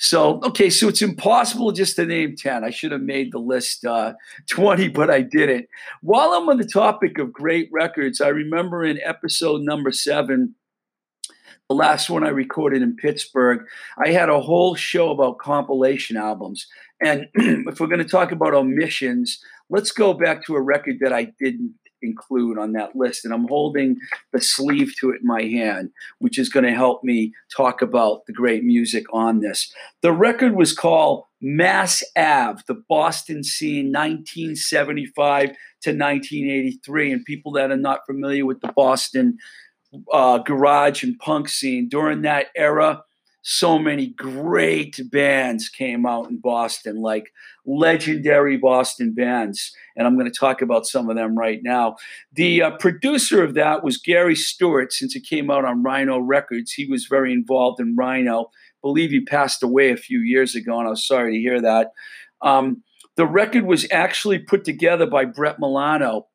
So, 0.04 0.40
okay, 0.44 0.72
so 0.72 0.88
it's 0.88 1.04
impossible 1.04 1.72
just 1.72 1.96
to 1.98 2.06
name 2.08 2.36
10. 2.36 2.64
I 2.64 2.72
should 2.72 2.92
have 2.92 3.02
made 3.02 3.32
the 3.32 3.38
list 3.38 3.86
uh, 3.86 4.14
20, 4.50 4.88
but 4.90 5.12
I 5.12 5.22
didn't. 5.22 5.68
While 6.02 6.32
I'm 6.32 6.50
on 6.50 6.58
the 6.58 6.66
topic 6.66 7.20
of 7.20 7.32
great 7.32 7.70
records, 7.72 8.20
I 8.20 8.30
remember 8.30 8.84
in 8.84 9.00
episode 9.04 9.62
number 9.62 9.92
seven, 9.92 10.56
the 11.70 11.76
last 11.76 12.10
one 12.10 12.26
I 12.26 12.30
recorded 12.30 12.82
in 12.82 12.96
Pittsburgh, 12.96 13.62
I 14.04 14.10
had 14.10 14.28
a 14.28 14.42
whole 14.42 14.74
show 14.74 15.12
about 15.12 15.38
compilation 15.38 16.18
albums. 16.18 16.66
And 17.00 17.28
if 17.36 17.80
we're 17.80 17.86
going 17.86 18.00
to 18.00 18.04
talk 18.04 18.32
about 18.32 18.56
omissions, 18.56 19.40
let's 19.70 19.92
go 19.92 20.14
back 20.14 20.46
to 20.48 20.56
a 20.56 20.62
record 20.62 20.98
that 21.02 21.14
I 21.14 21.32
didn't 21.40 21.76
include 22.02 22.58
on 22.58 22.74
that 22.74 22.96
list. 22.96 23.26
And 23.26 23.34
I'm 23.34 23.48
holding 23.48 23.98
the 24.34 24.42
sleeve 24.42 24.94
to 25.00 25.12
it 25.12 25.22
in 25.22 25.28
my 25.28 25.44
hand, 25.44 25.92
which 26.20 26.38
is 26.38 26.50
going 26.50 26.66
to 26.66 26.74
help 26.74 27.04
me 27.04 27.34
talk 27.56 27.82
about 27.82 28.26
the 28.26 28.34
great 28.34 28.64
music 28.64 29.06
on 29.14 29.40
this. 29.40 29.74
The 30.02 30.12
record 30.12 30.56
was 30.56 30.74
called 30.74 31.24
Mass 31.42 32.04
Ave, 32.16 32.62
the 32.68 32.82
Boston 32.88 33.44
scene, 33.44 33.88
1975 33.88 35.48
to 35.82 35.92
1983. 35.92 37.12
And 37.12 37.26
people 37.26 37.52
that 37.54 37.72
are 37.72 37.78
not 37.78 38.06
familiar 38.06 38.46
with 38.46 38.62
the 38.62 38.72
Boston 38.76 39.38
uh, 40.12 40.38
garage 40.40 41.04
and 41.04 41.18
punk 41.20 41.50
scene 41.50 41.90
during 41.90 42.22
that 42.22 42.48
era, 42.56 43.04
so 43.44 43.80
many 43.80 44.08
great 44.08 45.00
bands 45.12 45.68
came 45.68 46.06
out 46.06 46.30
in 46.30 46.38
Boston, 46.38 47.02
like 47.02 47.32
legendary 47.66 48.58
Boston 48.58 49.14
bands. 49.14 49.76
And 49.96 50.06
I'm 50.06 50.16
going 50.16 50.32
to 50.32 50.40
talk 50.40 50.62
about 50.62 50.86
some 50.86 51.10
of 51.10 51.16
them 51.16 51.38
right 51.38 51.60
now. 51.64 51.96
The 52.34 52.62
uh, 52.62 52.72
producer 52.78 53.44
of 53.44 53.56
that 53.56 53.84
was 53.84 53.98
Gary 53.98 54.36
Stewart, 54.36 54.94
since 54.94 55.16
it 55.16 55.26
came 55.28 55.50
out 55.50 55.66
on 55.66 55.84
Rhino 55.84 56.20
Records. 56.20 56.74
He 56.74 56.86
was 56.86 57.06
very 57.06 57.34
involved 57.34 57.80
in 57.80 57.96
Rhino. 57.96 58.44
I 58.44 58.82
believe 58.82 59.10
he 59.10 59.22
passed 59.22 59.64
away 59.64 59.92
a 59.92 59.98
few 59.98 60.20
years 60.20 60.56
ago, 60.56 60.78
and 60.78 60.88
I 60.88 60.92
was 60.92 61.08
sorry 61.08 61.34
to 61.34 61.40
hear 61.40 61.62
that. 61.62 61.92
Um, 62.42 62.84
the 63.16 63.26
record 63.26 63.66
was 63.66 63.88
actually 63.92 64.40
put 64.40 64.64
together 64.64 65.06
by 65.06 65.26
Brett 65.26 65.60
Milano, 65.60 66.28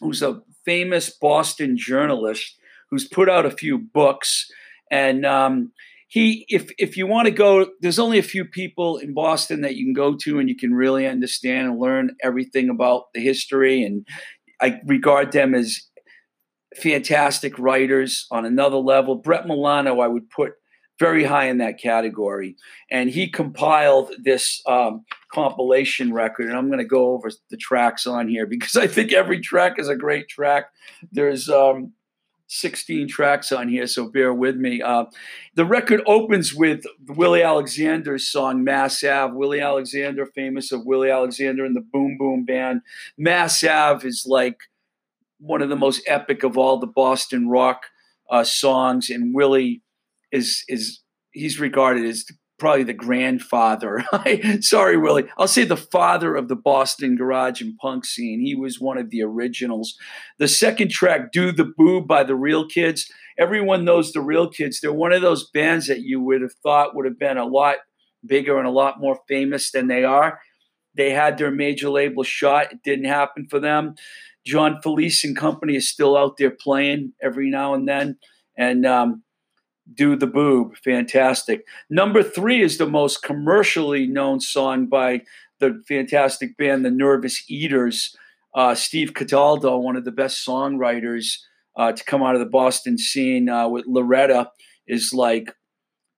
who's 0.00 0.22
a 0.22 0.42
famous 0.64 1.10
Boston 1.10 1.76
journalist 1.76 2.56
who's 2.90 3.08
put 3.08 3.28
out 3.28 3.46
a 3.46 3.50
few 3.50 3.78
books. 3.78 4.50
And 4.90 5.26
um, 5.26 5.72
he 6.14 6.46
if 6.48 6.70
if 6.78 6.96
you 6.96 7.08
want 7.08 7.26
to 7.26 7.32
go 7.32 7.66
there's 7.80 7.98
only 7.98 8.18
a 8.18 8.22
few 8.22 8.44
people 8.44 8.98
in 8.98 9.12
boston 9.12 9.62
that 9.62 9.74
you 9.74 9.84
can 9.84 9.92
go 9.92 10.14
to 10.14 10.38
and 10.38 10.48
you 10.48 10.56
can 10.56 10.72
really 10.72 11.08
understand 11.08 11.66
and 11.68 11.80
learn 11.80 12.14
everything 12.22 12.70
about 12.70 13.12
the 13.14 13.20
history 13.20 13.82
and 13.82 14.06
i 14.62 14.80
regard 14.86 15.32
them 15.32 15.56
as 15.56 15.80
fantastic 16.76 17.56
writers 17.58 18.26
on 18.32 18.44
another 18.44 18.76
level. 18.76 19.16
Brett 19.16 19.46
milano 19.46 19.98
i 19.98 20.06
would 20.06 20.30
put 20.30 20.52
very 21.00 21.24
high 21.24 21.46
in 21.46 21.58
that 21.58 21.80
category 21.80 22.54
and 22.92 23.10
he 23.10 23.28
compiled 23.28 24.12
this 24.22 24.62
um, 24.66 25.04
compilation 25.32 26.12
record 26.12 26.46
and 26.46 26.56
i'm 26.56 26.68
going 26.68 26.78
to 26.78 26.84
go 26.84 27.10
over 27.10 27.28
the 27.50 27.56
tracks 27.56 28.06
on 28.06 28.28
here 28.28 28.46
because 28.46 28.76
i 28.76 28.86
think 28.86 29.12
every 29.12 29.40
track 29.40 29.80
is 29.80 29.88
a 29.88 29.96
great 29.96 30.28
track. 30.28 30.66
There's 31.10 31.48
um, 31.48 31.92
16 32.46 33.08
tracks 33.08 33.52
on 33.52 33.68
here, 33.68 33.86
so 33.86 34.08
bear 34.08 34.32
with 34.32 34.56
me. 34.56 34.82
Uh, 34.82 35.06
the 35.54 35.64
record 35.64 36.02
opens 36.06 36.54
with 36.54 36.84
Willie 37.08 37.42
Alexander's 37.42 38.28
song 38.28 38.62
Mass 38.62 39.02
Ave. 39.02 39.34
Willie 39.34 39.60
Alexander, 39.60 40.26
famous 40.26 40.70
of 40.70 40.84
Willie 40.84 41.10
Alexander 41.10 41.64
and 41.64 41.74
the 41.74 41.80
Boom 41.80 42.16
Boom 42.18 42.44
Band. 42.44 42.82
Mass 43.16 43.64
Ave 43.64 44.06
is 44.06 44.24
like 44.26 44.58
one 45.38 45.62
of 45.62 45.68
the 45.68 45.76
most 45.76 46.02
epic 46.06 46.42
of 46.42 46.58
all 46.58 46.78
the 46.78 46.86
Boston 46.86 47.48
rock 47.48 47.86
uh, 48.30 48.44
songs, 48.44 49.10
and 49.10 49.34
Willie 49.34 49.82
is 50.30 50.64
is 50.68 51.00
he's 51.32 51.58
regarded 51.58 52.04
as 52.04 52.24
probably 52.64 52.82
the 52.82 52.94
grandfather. 52.94 54.02
Sorry, 54.60 54.96
Willie. 54.96 55.26
I'll 55.36 55.46
say 55.46 55.66
the 55.66 55.76
father 55.76 56.34
of 56.34 56.48
the 56.48 56.56
Boston 56.56 57.14
garage 57.14 57.60
and 57.60 57.76
punk 57.76 58.06
scene. 58.06 58.40
He 58.40 58.54
was 58.54 58.80
one 58.80 58.96
of 58.96 59.10
the 59.10 59.22
originals. 59.22 59.98
The 60.38 60.48
second 60.48 60.90
track, 60.90 61.30
Do 61.30 61.52
the 61.52 61.66
Boob 61.66 62.08
by 62.08 62.24
the 62.24 62.34
Real 62.34 62.66
Kids. 62.66 63.12
Everyone 63.38 63.84
knows 63.84 64.12
the 64.12 64.22
Real 64.22 64.48
Kids. 64.48 64.80
They're 64.80 64.94
one 64.94 65.12
of 65.12 65.20
those 65.20 65.50
bands 65.50 65.88
that 65.88 66.00
you 66.00 66.22
would 66.22 66.40
have 66.40 66.54
thought 66.62 66.96
would 66.96 67.04
have 67.04 67.18
been 67.18 67.36
a 67.36 67.44
lot 67.44 67.76
bigger 68.24 68.56
and 68.56 68.66
a 68.66 68.70
lot 68.70 68.98
more 68.98 69.18
famous 69.28 69.70
than 69.70 69.88
they 69.88 70.02
are. 70.02 70.40
They 70.94 71.10
had 71.10 71.36
their 71.36 71.50
major 71.50 71.90
label 71.90 72.22
shot. 72.22 72.72
It 72.72 72.78
didn't 72.82 73.04
happen 73.04 73.46
for 73.46 73.60
them. 73.60 73.94
John 74.46 74.80
Felice 74.82 75.22
and 75.22 75.36
company 75.36 75.76
is 75.76 75.90
still 75.90 76.16
out 76.16 76.38
there 76.38 76.50
playing 76.50 77.12
every 77.22 77.50
now 77.50 77.74
and 77.74 77.86
then. 77.86 78.16
And 78.56 78.86
um, 78.86 79.23
do 79.92 80.16
the 80.16 80.26
Boob. 80.26 80.76
Fantastic. 80.78 81.66
Number 81.90 82.22
three 82.22 82.62
is 82.62 82.78
the 82.78 82.86
most 82.86 83.22
commercially 83.22 84.06
known 84.06 84.40
song 84.40 84.86
by 84.86 85.22
the 85.60 85.82
fantastic 85.86 86.56
band, 86.56 86.84
the 86.84 86.90
Nervous 86.90 87.44
Eaters. 87.48 88.16
Uh, 88.54 88.74
Steve 88.74 89.14
Cataldo, 89.14 89.76
one 89.78 89.96
of 89.96 90.04
the 90.04 90.12
best 90.12 90.46
songwriters 90.46 91.38
uh, 91.76 91.92
to 91.92 92.04
come 92.04 92.22
out 92.22 92.34
of 92.34 92.40
the 92.40 92.46
Boston 92.46 92.96
scene 92.96 93.48
uh, 93.48 93.68
with 93.68 93.84
Loretta, 93.86 94.50
is 94.86 95.12
like 95.12 95.54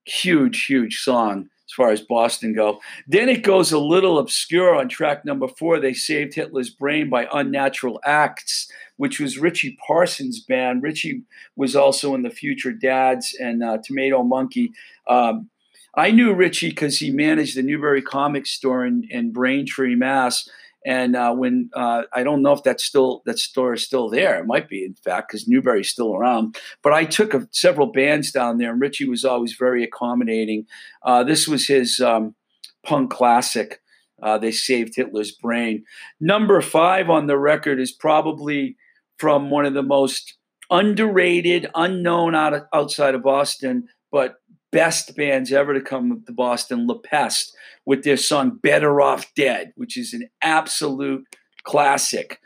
huge, 0.05 0.65
huge 0.65 0.99
song 0.99 1.49
as 1.67 1.73
far 1.73 1.89
as 1.89 2.01
Boston 2.01 2.53
go. 2.53 2.79
Then 3.07 3.27
it 3.27 3.43
goes 3.43 3.71
a 3.71 3.79
little 3.79 4.19
obscure 4.19 4.75
on 4.75 4.87
track 4.87 5.25
number 5.25 5.47
four. 5.47 5.79
They 5.79 5.93
saved 5.93 6.35
Hitler's 6.35 6.69
brain 6.69 7.09
by 7.09 7.27
Unnatural 7.33 7.99
Axe, 8.05 8.69
which 8.97 9.19
was 9.19 9.37
Richie 9.37 9.77
Parsons' 9.85 10.39
band. 10.39 10.83
Richie 10.83 11.23
was 11.55 11.75
also 11.75 12.13
in 12.13 12.23
the 12.23 12.29
Future 12.29 12.73
Dads 12.73 13.35
and 13.39 13.63
uh, 13.63 13.77
Tomato 13.83 14.23
Monkey. 14.23 14.71
Um, 15.07 15.49
I 15.95 16.11
knew 16.11 16.33
Richie 16.33 16.69
because 16.69 16.99
he 16.99 17.09
managed 17.09 17.57
the 17.57 17.63
Newbury 17.63 18.01
Comic 18.01 18.45
Store 18.45 18.85
in, 18.85 19.07
in 19.09 19.31
Braintree, 19.31 19.95
Mass. 19.95 20.47
And 20.85 21.15
uh, 21.15 21.33
when 21.33 21.69
uh, 21.73 22.03
I 22.13 22.23
don't 22.23 22.41
know 22.41 22.53
if 22.53 22.63
that's 22.63 22.83
still 22.83 23.21
that 23.25 23.39
store 23.39 23.73
is 23.73 23.83
still 23.83 24.09
there, 24.09 24.39
it 24.39 24.45
might 24.45 24.69
be 24.69 24.85
in 24.85 24.93
fact 24.93 25.29
because 25.29 25.47
Newbury's 25.47 25.89
still 25.89 26.15
around. 26.15 26.55
But 26.81 26.93
I 26.93 27.03
took 27.03 27.33
a, 27.33 27.47
several 27.51 27.87
bands 27.87 28.31
down 28.31 28.57
there, 28.57 28.71
and 28.71 28.79
Richie 28.79 29.09
was 29.09 29.25
always 29.25 29.53
very 29.53 29.83
accommodating. 29.83 30.65
Uh, 31.03 31.23
this 31.23 31.47
was 31.47 31.67
his 31.67 31.99
um, 31.99 32.35
punk 32.83 33.11
classic. 33.11 33.81
Uh, 34.21 34.37
they 34.37 34.51
saved 34.51 34.95
Hitler's 34.95 35.31
brain. 35.31 35.83
Number 36.21 36.61
five 36.61 37.09
on 37.09 37.27
the 37.27 37.37
record 37.37 37.79
is 37.79 37.91
probably 37.91 38.77
from 39.17 39.49
one 39.49 39.65
of 39.65 39.73
the 39.73 39.83
most 39.83 40.37
underrated, 40.69 41.67
unknown 41.75 42.35
out 42.35 42.53
of, 42.53 42.63
outside 42.73 43.15
of 43.15 43.23
Boston, 43.23 43.87
but 44.11 44.35
best 44.71 45.15
bands 45.15 45.51
ever 45.51 45.73
to 45.73 45.81
come 45.81 46.23
to 46.25 46.33
Boston, 46.33 46.87
La 46.87 46.97
Peste, 46.97 47.55
with 47.85 48.03
their 48.03 48.17
song 48.17 48.59
Better 48.61 49.01
Off 49.01 49.33
Dead, 49.35 49.71
which 49.75 49.97
is 49.97 50.13
an 50.13 50.29
absolute 50.41 51.25
classic. 51.63 52.39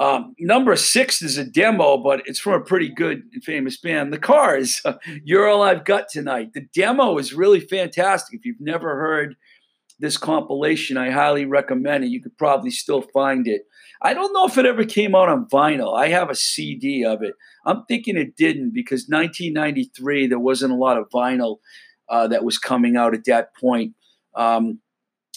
Um, 0.00 0.34
number 0.38 0.76
six 0.76 1.22
is 1.22 1.38
a 1.38 1.44
demo, 1.44 1.96
but 1.96 2.22
it's 2.26 2.38
from 2.38 2.52
a 2.54 2.64
pretty 2.64 2.88
good 2.88 3.22
and 3.32 3.42
famous 3.42 3.78
band, 3.80 4.12
The 4.12 4.18
Cars. 4.18 4.80
You're 5.24 5.48
All 5.48 5.62
I've 5.62 5.84
Got 5.84 6.08
Tonight. 6.08 6.52
The 6.54 6.66
demo 6.72 7.18
is 7.18 7.34
really 7.34 7.60
fantastic. 7.60 8.38
If 8.38 8.44
you've 8.44 8.60
never 8.60 8.96
heard 8.96 9.34
this 9.98 10.16
compilation, 10.16 10.96
I 10.96 11.10
highly 11.10 11.44
recommend 11.44 12.04
it. 12.04 12.10
You 12.10 12.22
could 12.22 12.38
probably 12.38 12.70
still 12.70 13.02
find 13.02 13.48
it. 13.48 13.62
I 14.00 14.14
don't 14.14 14.32
know 14.32 14.46
if 14.46 14.56
it 14.58 14.66
ever 14.66 14.84
came 14.84 15.14
out 15.14 15.28
on 15.28 15.46
vinyl. 15.46 15.96
I 15.96 16.08
have 16.08 16.30
a 16.30 16.34
CD 16.34 17.04
of 17.04 17.22
it. 17.22 17.34
I'm 17.66 17.84
thinking 17.86 18.16
it 18.16 18.36
didn't 18.36 18.70
because 18.70 19.06
1993 19.08 20.28
there 20.28 20.38
wasn't 20.38 20.72
a 20.72 20.76
lot 20.76 20.98
of 20.98 21.08
vinyl 21.10 21.58
uh, 22.08 22.28
that 22.28 22.44
was 22.44 22.58
coming 22.58 22.96
out 22.96 23.14
at 23.14 23.24
that 23.24 23.54
point. 23.56 23.94
Um, 24.34 24.80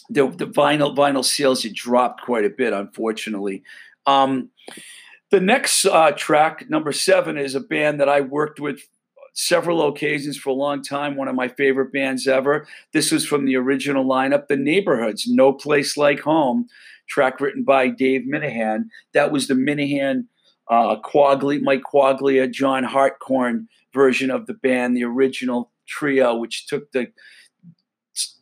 the, 0.10 0.28
the, 0.28 0.46
vinyl 0.46 0.96
vinyl 0.96 1.24
sales 1.24 1.64
had 1.64 1.74
dropped 1.74 2.22
quite 2.22 2.46
a 2.46 2.50
bit, 2.50 2.74
unfortunately. 2.74 3.64
Um, 4.06 4.50
the 5.32 5.40
next 5.40 5.86
uh, 5.86 6.12
track, 6.12 6.70
number 6.70 6.92
seven, 6.92 7.38
is 7.38 7.56
a 7.56 7.62
band 7.62 8.00
that 8.00 8.10
I 8.10 8.22
worked 8.22 8.60
with 8.60 8.82
several 9.34 9.88
occasions 9.88 10.38
for 10.38 10.50
a 10.50 10.54
long 10.54 10.84
time. 10.84 11.16
One 11.16 11.30
of 11.30 11.36
my 11.36 11.48
favorite 11.48 11.94
bands 11.94 12.28
ever. 12.28 12.68
This 12.92 13.12
was 13.12 13.26
from 13.26 13.46
the 13.46 13.56
original 13.56 14.06
lineup, 14.06 14.48
The 14.48 14.58
Neighborhoods, 14.58 15.28
No 15.28 15.54
Place 15.54 15.96
Like 15.96 16.20
Home 16.22 16.68
track 17.12 17.40
written 17.42 17.64
by 17.64 17.90
Dave 17.90 18.22
Minehan. 18.26 18.86
That 19.14 19.32
was 19.32 19.48
the 19.48 19.56
Minehan, 19.56 20.28
uh, 20.70 20.96
Mike 21.62 21.84
Quaglia, 21.84 22.50
John 22.50 22.86
Hartcorn 22.86 23.68
version 23.94 24.32
of 24.32 24.48
the 24.48 24.54
band, 24.54 24.96
the 24.96 25.04
original 25.04 25.72
trio, 25.88 26.36
which 26.36 26.68
took 26.68 26.92
the 26.94 27.12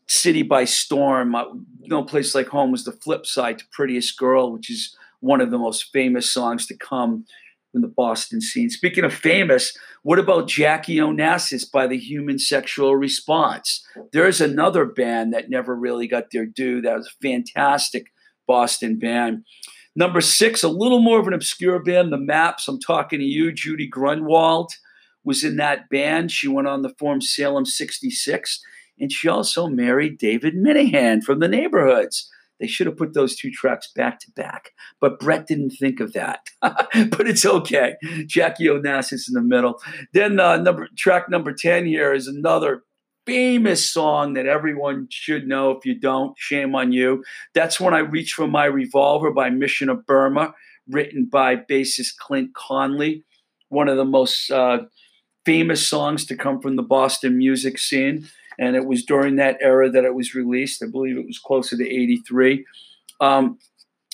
city 0.08 0.44
by 0.44 0.66
storm. 0.66 1.36
Uh, 1.36 1.46
no 1.82 2.04
Place 2.04 2.36
Like 2.36 2.48
Home 2.48 2.72
was 2.72 2.84
the 2.84 2.92
flip 2.92 3.26
side 3.26 3.60
to 3.60 3.66
Prettiest 3.72 4.18
Girl, 4.18 4.52
which 4.52 4.70
is 4.70 4.96
one 5.20 5.42
of 5.42 5.52
the 5.52 5.58
most 5.58 5.92
famous 5.92 6.32
songs 6.32 6.68
to 6.68 6.78
come 6.78 7.26
in 7.74 7.82
the 7.82 7.88
Boston 7.88 8.42
scene. 8.42 8.70
Speaking 8.70 9.04
of 9.04 9.14
famous, 9.14 9.76
what 10.02 10.18
about 10.18 10.48
Jackie 10.48 10.98
Onassis 10.98 11.70
by 11.72 11.86
the 11.88 11.98
Human 11.98 12.40
Sexual 12.40 12.96
Response? 12.96 13.86
There's 14.12 14.42
another 14.42 14.86
band 14.86 15.34
that 15.34 15.50
never 15.50 15.76
really 15.76 16.08
got 16.08 16.32
their 16.32 16.46
due. 16.46 16.82
That 16.82 16.98
was 16.98 17.14
fantastic 17.22 18.08
Boston 18.50 18.98
band. 18.98 19.44
Number 19.96 20.22
six, 20.22 20.64
a 20.64 20.70
little 20.70 21.02
more 21.02 21.20
of 21.20 21.28
an 21.28 21.34
obscure 21.34 21.78
band, 21.84 22.12
The 22.12 22.18
Maps. 22.18 22.68
I'm 22.68 22.80
talking 22.80 23.20
to 23.20 23.26
you. 23.26 23.52
Judy 23.52 23.88
Grunwald 23.88 24.72
was 25.24 25.44
in 25.44 25.58
that 25.58 25.88
band. 25.90 26.32
She 26.32 26.48
went 26.48 26.68
on 26.68 26.82
to 26.82 26.90
form 26.98 27.22
Salem 27.22 27.66
66 27.66 28.60
and 29.00 29.12
she 29.12 29.28
also 29.30 29.68
married 29.68 30.18
David 30.18 30.56
Minehan 30.56 31.22
from 31.22 31.40
the 31.40 31.48
neighborhoods. 31.48 32.28
They 32.60 32.68
should 32.68 32.88
have 32.88 32.98
put 32.98 33.14
those 33.14 33.36
two 33.36 33.52
tracks 33.52 33.90
back 33.96 34.20
to 34.22 34.32
back, 34.36 34.72
but 35.00 35.20
Brett 35.20 35.48
didn't 35.48 35.72
think 35.80 36.00
of 36.00 36.14
that. 36.14 36.48
but 36.62 37.28
it's 37.28 37.46
okay. 37.46 37.96
Jackie 38.26 38.66
Onassis 38.66 39.30
in 39.30 39.34
the 39.34 39.42
middle. 39.42 39.80
Then 40.14 40.40
uh, 40.40 40.58
number 40.58 40.90
track 40.98 41.30
number 41.30 41.54
ten 41.54 41.86
here 41.86 42.14
is 42.14 42.28
another 42.28 42.84
famous 43.30 43.88
song 43.88 44.34
that 44.34 44.48
everyone 44.48 45.08
should 45.12 45.48
know. 45.48 45.72
If 45.72 45.86
you 45.86 45.94
don't, 45.94 46.38
shame 46.38 46.74
on 46.74 46.92
you. 46.92 47.24
That's 47.54 47.80
when 47.80 47.94
I 47.94 48.00
reach 48.00 48.34
for 48.34 48.48
my 48.48 48.66
revolver 48.66 49.32
by 49.32 49.52
Mission 49.52 49.90
of 49.90 50.06
Burma, 50.06 50.56
written 50.90 51.26
by 51.26 51.56
bassist 51.56 52.18
Clint 52.18 52.56
Conley. 52.56 53.24
One 53.70 53.88
of 53.88 53.98
the 53.98 54.06
most 54.06 54.50
uh, 54.50 54.80
famous 55.46 55.88
songs 55.88 56.26
to 56.26 56.36
come 56.36 56.60
from 56.60 56.76
the 56.76 56.84
Boston 56.84 57.38
music 57.38 57.78
scene 57.78 58.28
and 58.60 58.76
it 58.76 58.86
was 58.86 59.04
during 59.04 59.38
that 59.38 59.58
era 59.62 59.90
that 59.90 60.04
it 60.04 60.14
was 60.14 60.36
released. 60.36 60.84
I 60.84 60.88
believe 60.88 61.18
it 61.18 61.26
was 61.26 61.40
closer 61.40 61.78
to 61.78 61.84
83. 61.84 62.66
Um, 63.22 63.58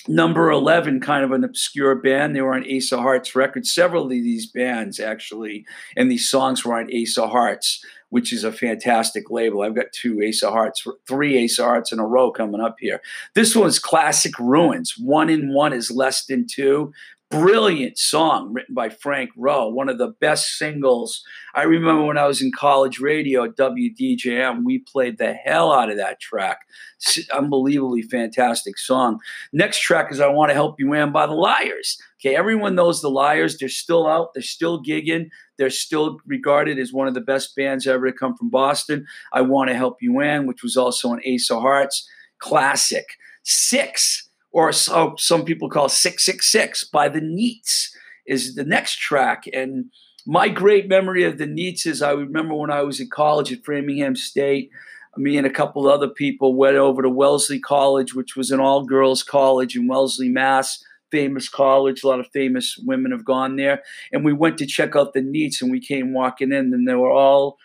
number 0.08 0.50
11, 0.50 1.00
kind 1.00 1.24
of 1.24 1.32
an 1.32 1.44
obscure 1.44 1.94
band. 1.94 2.34
They 2.34 2.40
were 2.40 2.54
on 2.54 2.66
Ace 2.66 2.92
of 2.92 3.00
Hearts 3.00 3.34
records. 3.34 3.72
Several 3.72 4.04
of 4.04 4.10
these 4.10 4.46
bands, 4.46 5.00
actually, 5.00 5.66
and 5.96 6.10
these 6.10 6.28
songs 6.28 6.64
were 6.64 6.78
on 6.78 6.92
Ace 6.92 7.16
of 7.18 7.30
Hearts, 7.30 7.84
which 8.10 8.32
is 8.32 8.44
a 8.44 8.52
fantastic 8.52 9.30
label. 9.30 9.62
I've 9.62 9.74
got 9.74 9.92
two 9.92 10.20
Ace 10.22 10.42
of 10.42 10.52
Hearts, 10.52 10.86
three 11.06 11.36
Ace 11.38 11.58
of 11.58 11.66
Hearts 11.66 11.92
in 11.92 11.98
a 11.98 12.06
row 12.06 12.30
coming 12.30 12.60
up 12.60 12.76
here. 12.78 13.00
This 13.34 13.56
one's 13.56 13.78
Classic 13.78 14.38
Ruins. 14.38 14.94
One 14.98 15.28
in 15.28 15.52
one 15.52 15.72
is 15.72 15.90
less 15.90 16.24
than 16.26 16.46
two 16.46 16.92
brilliant 17.30 17.98
song 17.98 18.52
written 18.52 18.74
by 18.74 18.88
Frank 18.88 19.30
Rowe, 19.36 19.68
one 19.68 19.88
of 19.88 19.98
the 19.98 20.14
best 20.20 20.56
singles. 20.56 21.22
I 21.54 21.62
remember 21.62 22.04
when 22.04 22.18
I 22.18 22.26
was 22.26 22.40
in 22.40 22.52
college 22.52 23.00
radio 23.00 23.44
at 23.44 23.56
WDJM, 23.56 24.64
we 24.64 24.78
played 24.78 25.18
the 25.18 25.32
hell 25.32 25.72
out 25.72 25.90
of 25.90 25.96
that 25.96 26.20
track. 26.20 26.60
Unbelievably 27.32 28.02
fantastic 28.02 28.78
song. 28.78 29.18
Next 29.52 29.80
track 29.80 30.12
is 30.12 30.20
I 30.20 30.28
Want 30.28 30.50
to 30.50 30.54
Help 30.54 30.78
You 30.78 30.94
Ann 30.94 31.12
by 31.12 31.26
the 31.26 31.32
Lyres. 31.32 31.98
Okay, 32.20 32.36
everyone 32.36 32.74
knows 32.74 33.02
the 33.02 33.10
Lyres. 33.10 33.58
They're 33.58 33.68
still 33.68 34.06
out, 34.06 34.32
they're 34.34 34.42
still 34.42 34.82
gigging, 34.82 35.28
they're 35.58 35.70
still 35.70 36.18
regarded 36.26 36.78
as 36.78 36.92
one 36.92 37.08
of 37.08 37.14
the 37.14 37.20
best 37.20 37.56
bands 37.56 37.86
ever 37.86 38.10
to 38.10 38.16
come 38.16 38.36
from 38.36 38.50
Boston. 38.50 39.06
I 39.32 39.42
Want 39.42 39.68
to 39.68 39.76
Help 39.76 40.00
You 40.00 40.20
Ann, 40.20 40.46
which 40.46 40.62
was 40.62 40.76
also 40.76 41.12
an 41.12 41.20
Ace 41.24 41.50
of 41.50 41.60
Hearts 41.62 42.08
classic. 42.38 43.06
Six 43.42 44.25
or 44.56 44.72
so 44.72 44.94
oh, 44.94 45.14
some 45.18 45.44
people 45.44 45.68
call 45.68 45.86
666 45.86 46.84
by 46.84 47.10
the 47.10 47.20
Neats 47.20 47.94
is 48.26 48.54
the 48.54 48.64
next 48.64 48.98
track. 48.98 49.44
And 49.52 49.90
my 50.26 50.48
great 50.48 50.88
memory 50.88 51.24
of 51.24 51.36
the 51.36 51.44
Neats 51.44 51.84
is 51.84 52.00
I 52.00 52.12
remember 52.12 52.54
when 52.54 52.70
I 52.70 52.80
was 52.80 52.98
in 52.98 53.10
college 53.10 53.52
at 53.52 53.66
Framingham 53.66 54.16
State, 54.16 54.70
me 55.18 55.36
and 55.36 55.46
a 55.46 55.50
couple 55.50 55.86
other 55.86 56.08
people 56.08 56.56
went 56.56 56.76
over 56.76 57.02
to 57.02 57.10
Wellesley 57.10 57.60
College, 57.60 58.14
which 58.14 58.34
was 58.34 58.50
an 58.50 58.58
all 58.58 58.82
girls 58.86 59.22
college 59.22 59.76
in 59.76 59.88
Wellesley, 59.88 60.30
Mass. 60.30 60.82
Famous 61.10 61.50
college, 61.50 62.02
a 62.02 62.08
lot 62.08 62.18
of 62.18 62.26
famous 62.32 62.78
women 62.82 63.12
have 63.12 63.26
gone 63.26 63.56
there. 63.56 63.82
And 64.10 64.24
we 64.24 64.32
went 64.32 64.56
to 64.58 64.66
check 64.66 64.96
out 64.96 65.12
the 65.12 65.20
Neats 65.20 65.60
and 65.60 65.70
we 65.70 65.80
came 65.80 66.14
walking 66.14 66.50
in, 66.50 66.72
and 66.72 66.88
there 66.88 66.98
were 66.98 67.12
all 67.12 67.58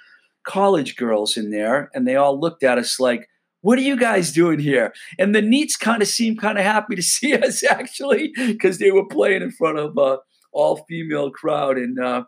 college 0.46 0.98
girls 0.98 1.38
in 1.38 1.52
there. 1.52 1.90
And 1.94 2.06
they 2.06 2.18
all 2.18 2.38
looked 2.38 2.64
at 2.64 2.78
us 2.78 3.00
like, 3.00 3.30
what 3.62 3.78
are 3.78 3.84
you 3.84 3.96
guys 3.96 4.32
doing 4.32 4.60
here? 4.60 4.94
And 5.18 5.34
the 5.34 5.42
Neats 5.42 5.78
kind 5.78 6.02
of 6.02 6.08
seemed 6.08 6.42
kind 6.42 6.58
of 6.58 6.66
happy 6.66 6.96
to 6.96 7.02
see 7.02 7.36
us 7.36 7.64
actually 7.64 8.34
because 8.36 8.78
they 8.78 8.92
were 8.92 9.08
playing 9.08 9.42
in 9.42 9.52
front 9.52 9.80
of 9.80 9.98
a 9.98 10.18
all 10.52 10.84
female 10.90 11.32
crowd. 11.32 11.78
And 11.78 12.00
uh, 12.00 12.24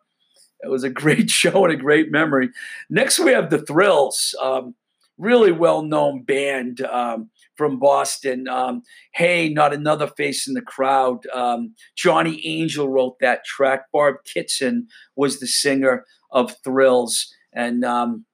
it 0.62 0.70
was 0.70 0.84
a 0.84 0.90
great 0.90 1.30
show 1.30 1.66
and 1.66 1.74
a 1.74 1.78
great 1.78 2.12
memory. 2.12 2.50
Next, 2.90 3.20
we 3.20 3.32
have 3.32 3.50
the 3.50 3.62
Thrills, 3.62 4.36
um, 4.42 4.76
really 5.18 5.52
well 5.52 5.84
known 5.84 6.24
band 6.24 6.82
um, 6.82 7.30
from 7.56 7.80
Boston. 7.80 8.48
Um, 8.48 8.82
hey, 9.14 9.50
not 9.50 9.74
another 9.74 10.08
face 10.08 10.48
in 10.48 10.54
the 10.54 10.62
crowd. 10.62 11.26
Um, 11.34 11.76
Johnny 11.96 12.46
Angel 12.46 12.90
wrote 12.90 13.18
that 13.20 13.46
track. 13.46 13.92
Barb 13.92 14.18
Kitson 14.26 14.88
was 15.16 15.40
the 15.40 15.48
singer 15.48 16.06
of 16.32 16.56
Thrills. 16.64 17.32
And 17.54 17.86
um, 17.86 18.26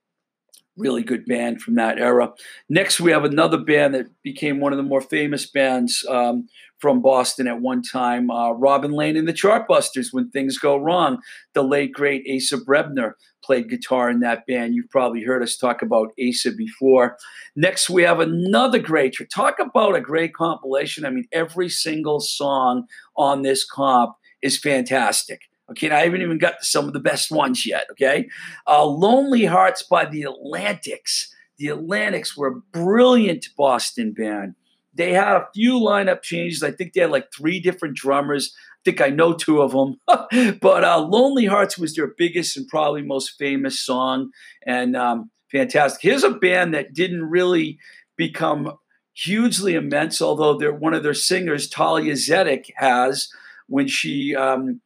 really 0.79 1.03
good 1.03 1.25
band 1.25 1.61
from 1.61 1.75
that 1.75 1.99
era. 1.99 2.31
Next, 2.69 2.99
we 2.99 3.11
have 3.11 3.25
another 3.25 3.57
band 3.57 3.93
that 3.93 4.07
became 4.23 4.59
one 4.59 4.73
of 4.73 4.77
the 4.77 4.83
more 4.83 5.01
famous 5.01 5.45
bands 5.45 6.05
um, 6.09 6.47
from 6.79 7.01
Boston 7.01 7.47
at 7.47 7.61
one 7.61 7.81
time 7.81 8.31
uh, 8.31 8.51
Robin 8.51 8.91
Lane 8.91 9.17
and 9.17 9.27
the 9.27 9.33
Chartbusters, 9.33 10.07
When 10.11 10.29
Things 10.29 10.57
Go 10.57 10.77
Wrong. 10.77 11.19
The 11.53 11.63
late, 11.63 11.91
great 11.91 12.25
Asa 12.33 12.57
Brebner 12.57 13.13
played 13.43 13.69
guitar 13.69 14.09
in 14.09 14.21
that 14.21 14.45
band. 14.47 14.75
You've 14.75 14.89
probably 14.89 15.23
heard 15.23 15.43
us 15.43 15.57
talk 15.57 15.81
about 15.81 16.13
Asa 16.19 16.51
before. 16.53 17.17
Next, 17.55 17.89
we 17.89 18.03
have 18.03 18.19
another 18.19 18.79
great, 18.79 19.15
talk 19.33 19.59
about 19.59 19.95
a 19.95 20.01
great 20.01 20.33
compilation. 20.33 21.05
I 21.05 21.09
mean, 21.09 21.27
every 21.31 21.69
single 21.69 22.19
song 22.19 22.85
on 23.17 23.41
this 23.41 23.65
comp 23.65 24.15
is 24.41 24.57
fantastic. 24.57 25.48
Okay, 25.71 25.87
and 25.87 25.95
I 25.95 26.03
haven't 26.03 26.21
even 26.21 26.37
got 26.37 26.59
to 26.59 26.65
some 26.65 26.87
of 26.87 26.93
the 26.93 26.99
best 26.99 27.31
ones 27.31 27.65
yet. 27.65 27.85
Okay, 27.91 28.27
uh, 28.67 28.85
Lonely 28.85 29.45
Hearts 29.45 29.83
by 29.83 30.05
the 30.05 30.23
Atlantics. 30.23 31.33
The 31.57 31.69
Atlantics 31.69 32.37
were 32.37 32.47
a 32.47 32.61
brilliant 32.77 33.47
Boston 33.57 34.13
band. 34.13 34.55
They 34.93 35.13
had 35.13 35.35
a 35.35 35.47
few 35.53 35.73
lineup 35.73 36.21
changes. 36.21 36.63
I 36.63 36.71
think 36.71 36.93
they 36.93 37.01
had 37.01 37.11
like 37.11 37.27
three 37.35 37.59
different 37.59 37.95
drummers. 37.95 38.53
I 38.55 38.79
think 38.85 39.01
I 39.01 39.09
know 39.09 39.33
two 39.33 39.61
of 39.61 39.71
them. 39.71 39.99
but 40.61 40.83
uh, 40.83 40.99
Lonely 40.99 41.45
Hearts 41.45 41.77
was 41.77 41.95
their 41.95 42.13
biggest 42.17 42.57
and 42.57 42.67
probably 42.67 43.01
most 43.01 43.37
famous 43.37 43.79
song, 43.79 44.31
and 44.65 44.95
um, 44.95 45.29
fantastic. 45.51 46.01
Here's 46.01 46.23
a 46.23 46.31
band 46.31 46.73
that 46.73 46.93
didn't 46.93 47.23
really 47.23 47.77
become 48.15 48.73
hugely 49.13 49.75
immense, 49.75 50.21
although 50.21 50.57
one 50.71 50.93
of 50.93 51.03
their 51.03 51.13
singers, 51.13 51.69
Thalia 51.69 52.13
Zedek, 52.13 52.71
has 52.75 53.29
when 53.67 53.87
she. 53.87 54.35
Um, 54.35 54.81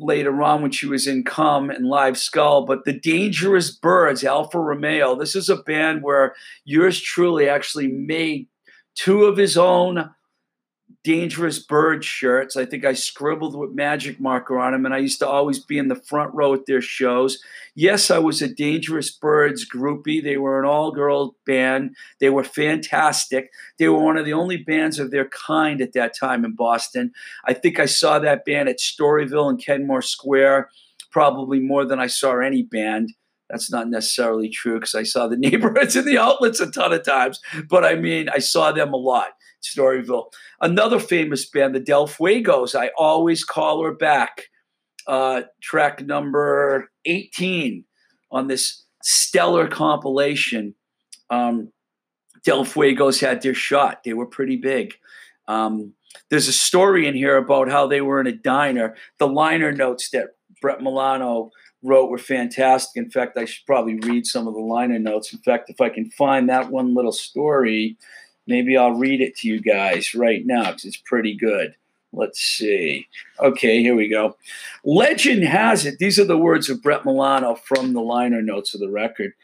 later 0.00 0.42
on 0.42 0.62
when 0.62 0.70
she 0.70 0.86
was 0.86 1.06
in 1.06 1.24
Come 1.24 1.70
and 1.70 1.86
Live 1.86 2.18
Skull, 2.18 2.64
but 2.64 2.84
the 2.84 2.92
Dangerous 2.92 3.70
Birds, 3.70 4.24
Alfa 4.24 4.58
Romeo. 4.58 5.14
This 5.14 5.36
is 5.36 5.48
a 5.48 5.56
band 5.56 6.02
where 6.02 6.34
yours 6.64 7.00
truly 7.00 7.48
actually 7.48 7.88
made 7.88 8.48
two 8.94 9.24
of 9.24 9.36
his 9.36 9.56
own 9.56 10.10
Dangerous 11.02 11.58
Bird 11.58 12.04
shirts. 12.04 12.56
I 12.56 12.66
think 12.66 12.84
I 12.84 12.92
scribbled 12.92 13.56
with 13.56 13.72
magic 13.72 14.20
marker 14.20 14.58
on 14.58 14.72
them, 14.72 14.84
and 14.84 14.94
I 14.94 14.98
used 14.98 15.18
to 15.20 15.28
always 15.28 15.58
be 15.58 15.78
in 15.78 15.88
the 15.88 15.94
front 15.94 16.34
row 16.34 16.52
at 16.52 16.66
their 16.66 16.82
shows. 16.82 17.42
Yes, 17.74 18.10
I 18.10 18.18
was 18.18 18.42
a 18.42 18.52
Dangerous 18.52 19.10
Birds 19.10 19.66
groupie. 19.68 20.22
They 20.22 20.36
were 20.36 20.58
an 20.58 20.68
all 20.68 20.90
girl 20.90 21.36
band. 21.46 21.96
They 22.20 22.28
were 22.28 22.44
fantastic. 22.44 23.50
They 23.78 23.88
were 23.88 24.02
one 24.02 24.18
of 24.18 24.26
the 24.26 24.34
only 24.34 24.58
bands 24.58 24.98
of 24.98 25.10
their 25.10 25.28
kind 25.28 25.80
at 25.80 25.94
that 25.94 26.14
time 26.14 26.44
in 26.44 26.54
Boston. 26.54 27.12
I 27.46 27.54
think 27.54 27.80
I 27.80 27.86
saw 27.86 28.18
that 28.18 28.44
band 28.44 28.68
at 28.68 28.78
Storyville 28.78 29.48
and 29.48 29.64
Kenmore 29.64 30.02
Square 30.02 30.68
probably 31.10 31.60
more 31.60 31.84
than 31.84 31.98
I 31.98 32.06
saw 32.08 32.38
any 32.38 32.62
band. 32.62 33.14
That's 33.48 33.70
not 33.70 33.88
necessarily 33.88 34.48
true 34.48 34.78
because 34.78 34.94
I 34.94 35.02
saw 35.02 35.26
the 35.26 35.36
neighborhoods 35.38 35.96
and 35.96 36.06
the 36.06 36.18
outlets 36.18 36.60
a 36.60 36.70
ton 36.70 36.92
of 36.92 37.02
times, 37.02 37.40
but 37.68 37.84
I 37.84 37.96
mean, 37.96 38.28
I 38.28 38.38
saw 38.38 38.72
them 38.72 38.92
a 38.92 38.96
lot. 38.96 39.30
Storyville. 39.62 40.32
Another 40.60 40.98
famous 40.98 41.48
band, 41.48 41.74
the 41.74 41.80
Del 41.80 42.06
Fuegos. 42.06 42.74
I 42.74 42.90
always 42.98 43.44
call 43.44 43.82
her 43.84 43.94
back. 43.94 44.44
Uh, 45.06 45.42
track 45.62 46.04
number 46.04 46.90
18 47.04 47.84
on 48.30 48.46
this 48.46 48.84
stellar 49.02 49.66
compilation. 49.66 50.74
Um, 51.30 51.72
Del 52.44 52.64
Fuegos 52.64 53.20
had 53.20 53.42
their 53.42 53.54
shot. 53.54 54.04
They 54.04 54.12
were 54.12 54.26
pretty 54.26 54.56
big. 54.56 54.94
Um, 55.48 55.94
there's 56.28 56.48
a 56.48 56.52
story 56.52 57.06
in 57.06 57.14
here 57.14 57.36
about 57.36 57.70
how 57.70 57.86
they 57.86 58.00
were 58.00 58.20
in 58.20 58.26
a 58.26 58.32
diner. 58.32 58.94
The 59.18 59.26
liner 59.26 59.72
notes 59.72 60.10
that 60.10 60.28
Brett 60.60 60.80
Milano 60.80 61.50
wrote 61.82 62.10
were 62.10 62.18
fantastic. 62.18 63.02
In 63.02 63.10
fact, 63.10 63.36
I 63.36 63.44
should 63.46 63.66
probably 63.66 63.98
read 64.00 64.26
some 64.26 64.46
of 64.46 64.54
the 64.54 64.60
liner 64.60 64.98
notes. 64.98 65.32
In 65.32 65.38
fact, 65.40 65.70
if 65.70 65.80
I 65.80 65.88
can 65.88 66.10
find 66.10 66.48
that 66.48 66.70
one 66.70 66.94
little 66.94 67.12
story, 67.12 67.96
Maybe 68.50 68.76
I'll 68.76 68.94
read 68.94 69.20
it 69.20 69.36
to 69.36 69.48
you 69.48 69.60
guys 69.60 70.12
right 70.12 70.44
now 70.44 70.64
because 70.66 70.84
it's 70.84 70.96
pretty 70.96 71.36
good. 71.36 71.76
Let's 72.12 72.40
see. 72.40 73.06
Okay, 73.38 73.80
here 73.80 73.94
we 73.94 74.08
go. 74.08 74.36
Legend 74.84 75.44
has 75.44 75.86
it, 75.86 76.00
these 76.00 76.18
are 76.18 76.24
the 76.24 76.36
words 76.36 76.68
of 76.68 76.82
Brett 76.82 77.04
Milano 77.04 77.54
from 77.54 77.92
the 77.92 78.00
liner 78.00 78.42
notes 78.42 78.74
of 78.74 78.80
the 78.80 78.90
record. 78.90 79.34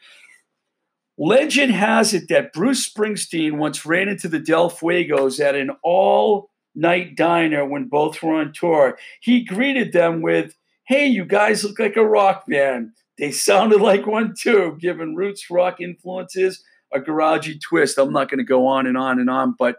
Legend 1.17 1.71
has 1.71 2.13
it 2.13 2.27
that 2.27 2.51
Bruce 2.51 2.87
Springsteen 2.87 3.53
once 3.53 3.85
ran 3.85 4.09
into 4.09 4.27
the 4.27 4.39
Del 4.39 4.69
Fuegos 4.69 5.39
at 5.39 5.55
an 5.55 5.71
all 5.81 6.49
night 6.75 7.15
diner 7.15 7.65
when 7.65 7.85
both 7.85 8.21
were 8.21 8.35
on 8.35 8.51
tour. 8.51 8.99
He 9.21 9.45
greeted 9.45 9.93
them 9.93 10.21
with, 10.21 10.53
Hey, 10.83 11.07
you 11.07 11.23
guys 11.23 11.63
look 11.63 11.79
like 11.79 11.95
a 11.95 12.05
rock 12.05 12.45
band. 12.47 12.91
They 13.17 13.31
sounded 13.31 13.79
like 13.79 14.05
one 14.05 14.35
too, 14.37 14.77
given 14.79 15.15
roots 15.15 15.49
rock 15.49 15.79
influences 15.79 16.63
a 16.93 16.99
garagey 16.99 17.59
twist. 17.61 17.97
I'm 17.97 18.13
not 18.13 18.29
going 18.29 18.39
to 18.39 18.43
go 18.43 18.67
on 18.67 18.87
and 18.87 18.97
on 18.97 19.19
and 19.19 19.29
on, 19.29 19.55
but 19.57 19.77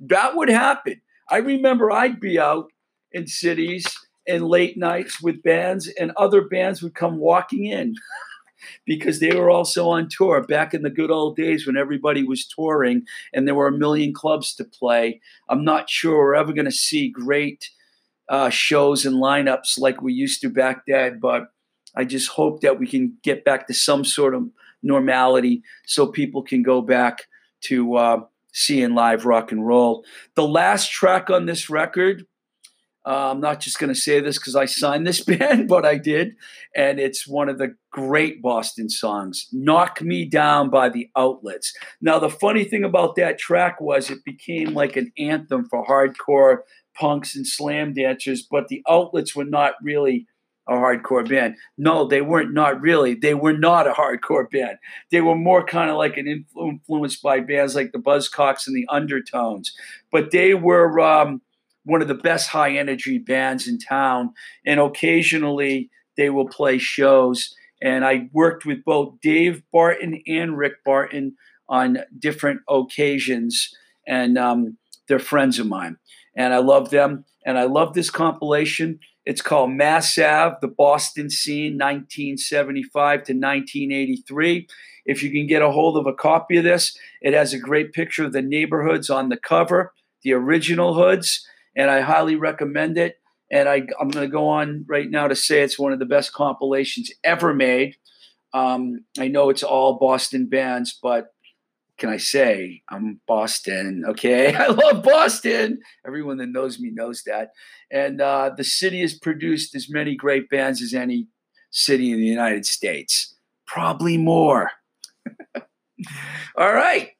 that 0.00 0.36
would 0.36 0.48
happen. 0.48 1.00
I 1.30 1.38
remember 1.38 1.90
I'd 1.90 2.20
be 2.20 2.38
out 2.38 2.70
in 3.12 3.26
cities 3.26 3.86
and 4.26 4.46
late 4.46 4.76
nights 4.76 5.22
with 5.22 5.42
bands, 5.42 5.88
and 5.98 6.12
other 6.16 6.42
bands 6.42 6.82
would 6.82 6.94
come 6.94 7.18
walking 7.18 7.66
in. 7.66 7.94
because 8.86 9.20
they 9.20 9.34
were 9.34 9.50
also 9.50 9.88
on 9.88 10.08
tour 10.08 10.42
back 10.42 10.74
in 10.74 10.82
the 10.82 10.90
good 10.90 11.10
old 11.10 11.36
days 11.36 11.66
when 11.66 11.76
everybody 11.76 12.22
was 12.22 12.46
touring 12.46 13.02
and 13.32 13.46
there 13.46 13.54
were 13.54 13.68
a 13.68 13.76
million 13.76 14.12
clubs 14.14 14.54
to 14.54 14.64
play. 14.64 15.20
I'm 15.48 15.64
not 15.64 15.90
sure 15.90 16.18
we're 16.18 16.34
ever 16.34 16.52
going 16.52 16.66
to 16.66 16.70
see 16.72 17.10
great 17.10 17.70
uh, 18.28 18.50
shows 18.50 19.04
and 19.04 19.16
lineups 19.16 19.78
like 19.78 20.00
we 20.00 20.12
used 20.12 20.40
to 20.42 20.48
back 20.48 20.82
then, 20.86 21.18
but 21.20 21.48
I 21.94 22.04
just 22.04 22.28
hope 22.30 22.60
that 22.62 22.78
we 22.78 22.86
can 22.86 23.18
get 23.22 23.44
back 23.44 23.66
to 23.66 23.74
some 23.74 24.04
sort 24.04 24.34
of 24.34 24.48
normality 24.82 25.62
so 25.86 26.06
people 26.06 26.42
can 26.42 26.62
go 26.62 26.80
back 26.80 27.22
to 27.62 27.96
uh, 27.96 28.20
seeing 28.52 28.94
live 28.94 29.24
rock 29.24 29.52
and 29.52 29.66
roll. 29.66 30.04
The 30.34 30.46
last 30.46 30.90
track 30.90 31.30
on 31.30 31.46
this 31.46 31.70
record, 31.70 32.26
uh, 33.04 33.32
I'm 33.32 33.40
not 33.40 33.60
just 33.60 33.78
going 33.78 33.92
to 33.92 33.98
say 33.98 34.20
this 34.20 34.38
because 34.38 34.54
I 34.54 34.66
signed 34.66 35.06
this 35.06 35.20
band, 35.24 35.68
but 35.68 35.84
I 35.84 35.96
did. 35.96 36.36
And 36.76 37.00
it's 37.00 37.26
one 37.26 37.48
of 37.48 37.58
the 37.58 37.74
great 37.90 38.40
Boston 38.40 38.88
songs, 38.88 39.48
Knock 39.52 40.00
Me 40.00 40.24
Down 40.24 40.70
by 40.70 40.88
the 40.88 41.10
Outlets. 41.16 41.72
Now, 42.00 42.18
the 42.18 42.30
funny 42.30 42.64
thing 42.64 42.84
about 42.84 43.16
that 43.16 43.38
track 43.38 43.80
was 43.80 44.10
it 44.10 44.24
became 44.24 44.74
like 44.74 44.96
an 44.96 45.12
anthem 45.18 45.66
for 45.68 45.84
hardcore 45.84 46.58
punks 46.94 47.34
and 47.34 47.46
slam 47.46 47.94
dancers, 47.94 48.46
but 48.48 48.68
the 48.68 48.82
Outlets 48.88 49.34
were 49.34 49.44
not 49.44 49.74
really 49.82 50.26
a 50.68 50.72
hardcore 50.72 51.28
band. 51.28 51.56
No, 51.76 52.06
they 52.06 52.20
weren't 52.20 52.52
not 52.52 52.80
really. 52.80 53.14
They 53.14 53.34
were 53.34 53.56
not 53.56 53.88
a 53.88 53.92
hardcore 53.92 54.48
band. 54.50 54.78
They 55.10 55.20
were 55.20 55.34
more 55.34 55.64
kind 55.64 55.90
of 55.90 55.96
like 55.96 56.16
an 56.16 56.26
influ- 56.26 56.70
influenced 56.70 57.22
by 57.22 57.40
bands 57.40 57.74
like 57.74 57.92
the 57.92 57.98
Buzzcocks 57.98 58.66
and 58.66 58.76
the 58.76 58.86
Undertones. 58.88 59.72
But 60.12 60.30
they 60.30 60.54
were 60.54 61.00
um, 61.00 61.42
one 61.84 62.02
of 62.02 62.08
the 62.08 62.14
best 62.14 62.48
high 62.48 62.76
energy 62.76 63.18
bands 63.18 63.66
in 63.66 63.78
town. 63.78 64.34
And 64.64 64.78
occasionally 64.78 65.90
they 66.16 66.30
will 66.30 66.48
play 66.48 66.78
shows. 66.78 67.54
And 67.82 68.04
I 68.04 68.28
worked 68.32 68.64
with 68.64 68.84
both 68.84 69.20
Dave 69.20 69.62
Barton 69.72 70.22
and 70.28 70.56
Rick 70.56 70.84
Barton 70.84 71.36
on 71.68 71.98
different 72.16 72.60
occasions. 72.68 73.74
And 74.06 74.38
um, 74.38 74.76
they're 75.08 75.18
friends 75.18 75.58
of 75.58 75.66
mine. 75.66 75.96
And 76.36 76.54
I 76.54 76.58
love 76.58 76.90
them. 76.90 77.24
And 77.44 77.58
I 77.58 77.64
love 77.64 77.94
this 77.94 78.10
compilation. 78.10 79.00
It's 79.24 79.42
called 79.42 79.70
Mass 79.70 80.18
Ave, 80.18 80.56
the 80.60 80.68
Boston 80.68 81.30
Scene, 81.30 81.74
1975 81.74 82.92
to 82.92 83.32
1983. 83.32 84.66
If 85.04 85.22
you 85.22 85.30
can 85.30 85.46
get 85.46 85.62
a 85.62 85.70
hold 85.70 85.96
of 85.96 86.06
a 86.06 86.14
copy 86.14 86.56
of 86.56 86.64
this, 86.64 86.96
it 87.20 87.34
has 87.34 87.52
a 87.52 87.58
great 87.58 87.92
picture 87.92 88.24
of 88.24 88.32
the 88.32 88.42
neighborhoods 88.42 89.10
on 89.10 89.28
the 89.28 89.36
cover, 89.36 89.92
the 90.22 90.32
original 90.32 90.94
hoods, 90.94 91.46
and 91.76 91.90
I 91.90 92.00
highly 92.00 92.36
recommend 92.36 92.98
it. 92.98 93.16
And 93.50 93.68
I, 93.68 93.82
am 94.00 94.08
going 94.08 94.26
to 94.26 94.28
go 94.28 94.48
on 94.48 94.84
right 94.88 95.10
now 95.10 95.28
to 95.28 95.36
say 95.36 95.60
it's 95.60 95.78
one 95.78 95.92
of 95.92 95.98
the 95.98 96.06
best 96.06 96.32
compilations 96.32 97.10
ever 97.22 97.52
made. 97.52 97.96
Um, 98.54 99.04
I 99.18 99.28
know 99.28 99.50
it's 99.50 99.62
all 99.62 99.98
Boston 99.98 100.48
bands, 100.48 100.98
but 101.02 101.26
can 101.98 102.08
I 102.08 102.16
say? 102.16 102.82
I'm 102.88 103.20
Boston. 103.26 104.04
Okay. 104.08 104.54
I 104.58 104.68
love 104.68 105.02
Boston. 105.02 105.80
Everyone 106.06 106.38
that 106.38 106.48
knows 106.48 106.78
me 106.78 106.90
knows 106.90 107.22
that. 107.26 107.50
And 107.90 108.20
uh, 108.20 108.50
the 108.56 108.64
city 108.64 109.00
has 109.02 109.14
produced 109.14 109.74
as 109.74 109.88
many 109.90 110.16
great 110.16 110.48
bands 110.48 110.82
as 110.82 110.94
any 110.94 111.28
city 111.70 112.12
in 112.12 112.18
the 112.18 112.26
United 112.26 112.66
States, 112.66 113.34
probably 113.66 114.16
more. 114.16 114.70
all 116.56 116.72
right. 116.72 117.10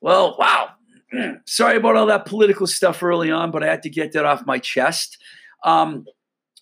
Well, 0.00 0.36
wow. 0.38 0.70
Sorry 1.46 1.76
about 1.76 1.96
all 1.96 2.06
that 2.06 2.26
political 2.26 2.66
stuff 2.66 3.02
early 3.02 3.30
on, 3.30 3.50
but 3.50 3.62
I 3.62 3.66
had 3.66 3.82
to 3.82 3.90
get 3.90 4.12
that 4.12 4.24
off 4.24 4.46
my 4.46 4.58
chest. 4.58 5.18
Um, 5.64 6.04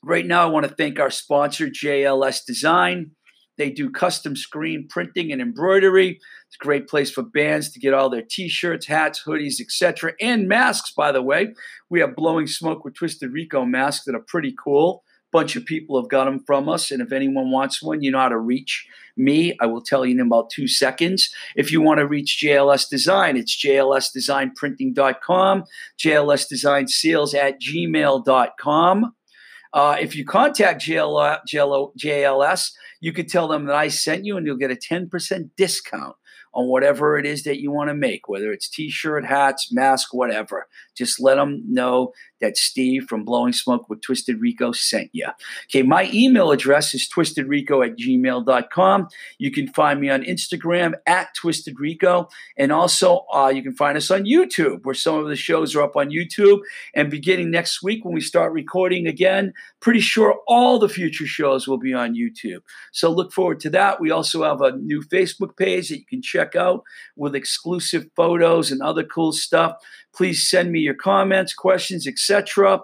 right 0.02 0.26
now, 0.26 0.42
I 0.42 0.50
want 0.50 0.66
to 0.66 0.74
thank 0.74 1.00
our 1.00 1.10
sponsor, 1.10 1.68
JLS 1.68 2.44
Design. 2.44 3.12
They 3.58 3.70
do 3.70 3.90
custom 3.90 4.36
screen 4.36 4.86
printing 4.88 5.32
and 5.32 5.42
embroidery. 5.42 6.20
It's 6.46 6.56
a 6.60 6.64
great 6.64 6.88
place 6.88 7.10
for 7.10 7.22
bands 7.22 7.70
to 7.72 7.80
get 7.80 7.94
all 7.94 8.10
their 8.10 8.24
t-shirts, 8.28 8.86
hats, 8.86 9.22
hoodies, 9.26 9.60
etc., 9.60 10.12
and 10.20 10.48
masks. 10.48 10.92
By 10.92 11.12
the 11.12 11.22
way, 11.22 11.54
we 11.90 12.00
have 12.00 12.16
blowing 12.16 12.46
smoke 12.46 12.84
with 12.84 12.94
Twisted 12.94 13.32
Rico 13.32 13.64
masks 13.64 14.04
that 14.06 14.14
are 14.14 14.24
pretty 14.26 14.54
cool. 14.62 15.02
Bunch 15.32 15.56
of 15.56 15.64
people 15.64 15.98
have 16.00 16.10
got 16.10 16.26
them 16.26 16.44
from 16.46 16.68
us, 16.68 16.90
and 16.90 17.00
if 17.00 17.10
anyone 17.10 17.50
wants 17.50 17.82
one, 17.82 18.02
you 18.02 18.10
know 18.10 18.18
how 18.18 18.28
to 18.28 18.38
reach 18.38 18.86
me. 19.16 19.56
I 19.60 19.66
will 19.66 19.80
tell 19.80 20.04
you 20.04 20.14
in 20.14 20.20
about 20.20 20.50
two 20.50 20.68
seconds. 20.68 21.34
If 21.56 21.72
you 21.72 21.80
want 21.80 22.00
to 22.00 22.06
reach 22.06 22.38
JLS 22.42 22.90
Design, 22.90 23.38
it's 23.38 23.56
jlsdesignprinting.com, 23.64 25.64
JLS 25.98 26.48
Design 26.48 26.86
Sales 26.88 27.32
at 27.34 27.58
gmail.com. 27.60 29.14
Uh, 29.72 29.96
if 30.00 30.14
you 30.14 30.24
contact 30.24 30.82
JL, 30.82 31.38
JL, 31.50 31.92
JLS, 31.96 32.72
you 33.00 33.12
could 33.12 33.28
tell 33.28 33.48
them 33.48 33.66
that 33.66 33.74
I 33.74 33.88
sent 33.88 34.24
you 34.24 34.36
and 34.36 34.46
you'll 34.46 34.56
get 34.56 34.70
a 34.70 34.76
10% 34.76 35.50
discount 35.56 36.16
on 36.54 36.68
whatever 36.68 37.18
it 37.18 37.24
is 37.24 37.44
that 37.44 37.60
you 37.60 37.70
want 37.70 37.88
to 37.88 37.94
make, 37.94 38.28
whether 38.28 38.52
it's 38.52 38.68
t 38.68 38.90
shirt, 38.90 39.24
hats, 39.24 39.72
mask, 39.72 40.12
whatever. 40.12 40.66
Just 40.96 41.20
let 41.20 41.36
them 41.36 41.62
know 41.68 42.12
that 42.42 42.56
Steve 42.56 43.04
from 43.08 43.24
Blowing 43.24 43.52
Smoke 43.52 43.88
with 43.88 44.02
Twisted 44.02 44.40
Rico 44.40 44.72
sent 44.72 45.08
you. 45.12 45.28
Okay, 45.64 45.82
my 45.82 46.10
email 46.12 46.50
address 46.50 46.92
is 46.92 47.08
twistedrico 47.08 47.86
at 47.86 47.96
gmail.com. 47.96 49.08
You 49.38 49.50
can 49.50 49.68
find 49.68 50.00
me 50.00 50.10
on 50.10 50.22
Instagram 50.24 50.94
at 51.06 51.34
Twisted 51.34 51.78
Rico. 51.80 52.28
And 52.56 52.72
also, 52.72 53.24
uh, 53.32 53.52
you 53.54 53.62
can 53.62 53.74
find 53.74 53.96
us 53.96 54.10
on 54.10 54.24
YouTube, 54.24 54.84
where 54.84 54.94
some 54.94 55.16
of 55.16 55.28
the 55.28 55.36
shows 55.36 55.74
are 55.74 55.82
up 55.82 55.96
on 55.96 56.10
YouTube. 56.10 56.60
And 56.94 57.10
beginning 57.10 57.50
next 57.50 57.82
week, 57.82 58.04
when 58.04 58.14
we 58.14 58.20
start 58.20 58.52
recording 58.52 59.06
again, 59.06 59.52
pretty 59.80 60.00
sure 60.00 60.40
all 60.46 60.78
the 60.78 60.88
future 60.88 61.26
shows 61.26 61.68
will 61.68 61.78
be 61.78 61.94
on 61.94 62.14
YouTube. 62.14 62.60
So 62.92 63.10
look 63.10 63.32
forward 63.32 63.60
to 63.60 63.70
that. 63.70 64.00
We 64.00 64.10
also 64.10 64.42
have 64.42 64.60
a 64.60 64.76
new 64.76 65.02
Facebook 65.02 65.56
page 65.56 65.88
that 65.88 65.98
you 65.98 66.06
can 66.06 66.22
check 66.22 66.56
out 66.56 66.82
with 67.16 67.34
exclusive 67.34 68.06
photos 68.16 68.72
and 68.72 68.82
other 68.82 69.04
cool 69.04 69.32
stuff. 69.32 69.76
Please 70.14 70.48
send 70.48 70.72
me 70.72 70.81
your 70.82 70.94
comments, 70.94 71.54
questions, 71.54 72.06
etc. 72.06 72.80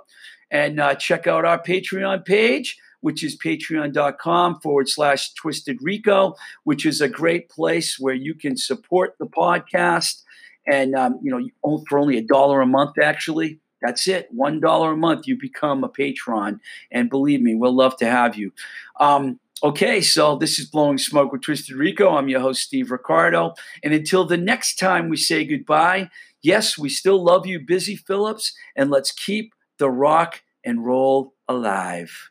And 0.50 0.80
uh, 0.80 0.94
check 0.94 1.26
out 1.26 1.44
our 1.44 1.62
Patreon 1.62 2.24
page, 2.24 2.78
which 3.00 3.22
is 3.22 3.36
patreon.com 3.36 4.60
forward 4.60 4.88
slash 4.88 5.32
twisted 5.34 5.78
rico, 5.82 6.34
which 6.64 6.86
is 6.86 7.00
a 7.00 7.08
great 7.08 7.48
place 7.48 7.98
where 7.98 8.14
you 8.14 8.34
can 8.34 8.56
support 8.56 9.14
the 9.18 9.26
podcast. 9.26 10.22
And, 10.66 10.94
um, 10.94 11.18
you 11.22 11.30
know, 11.30 11.84
for 11.88 11.98
only 11.98 12.18
a 12.18 12.22
dollar 12.22 12.60
a 12.60 12.66
month, 12.66 12.98
actually. 12.98 13.60
That's 13.80 14.08
it. 14.08 14.26
One 14.32 14.58
dollar 14.58 14.92
a 14.92 14.96
month, 14.96 15.28
you 15.28 15.38
become 15.38 15.84
a 15.84 15.88
patron. 15.88 16.60
And 16.90 17.08
believe 17.08 17.40
me, 17.40 17.54
we'll 17.54 17.76
love 17.76 17.96
to 17.98 18.06
have 18.06 18.36
you. 18.36 18.52
Um, 18.98 19.38
Okay, 19.60 20.00
so 20.00 20.36
this 20.36 20.60
is 20.60 20.66
Blowing 20.66 20.98
Smoke 20.98 21.32
with 21.32 21.42
Twisted 21.42 21.74
Rico. 21.74 22.14
I'm 22.14 22.28
your 22.28 22.38
host, 22.38 22.62
Steve 22.62 22.92
Ricardo. 22.92 23.54
And 23.82 23.92
until 23.92 24.24
the 24.24 24.36
next 24.36 24.78
time 24.78 25.08
we 25.08 25.16
say 25.16 25.44
goodbye, 25.44 26.10
yes, 26.42 26.78
we 26.78 26.88
still 26.88 27.22
love 27.22 27.46
you, 27.46 27.60
Busy 27.60 27.96
Phillips, 27.96 28.52
and 28.76 28.90
let's 28.90 29.12
keep 29.12 29.52
the 29.78 29.90
rock 29.90 30.42
and 30.64 30.84
roll 30.84 31.34
alive. 31.48 32.30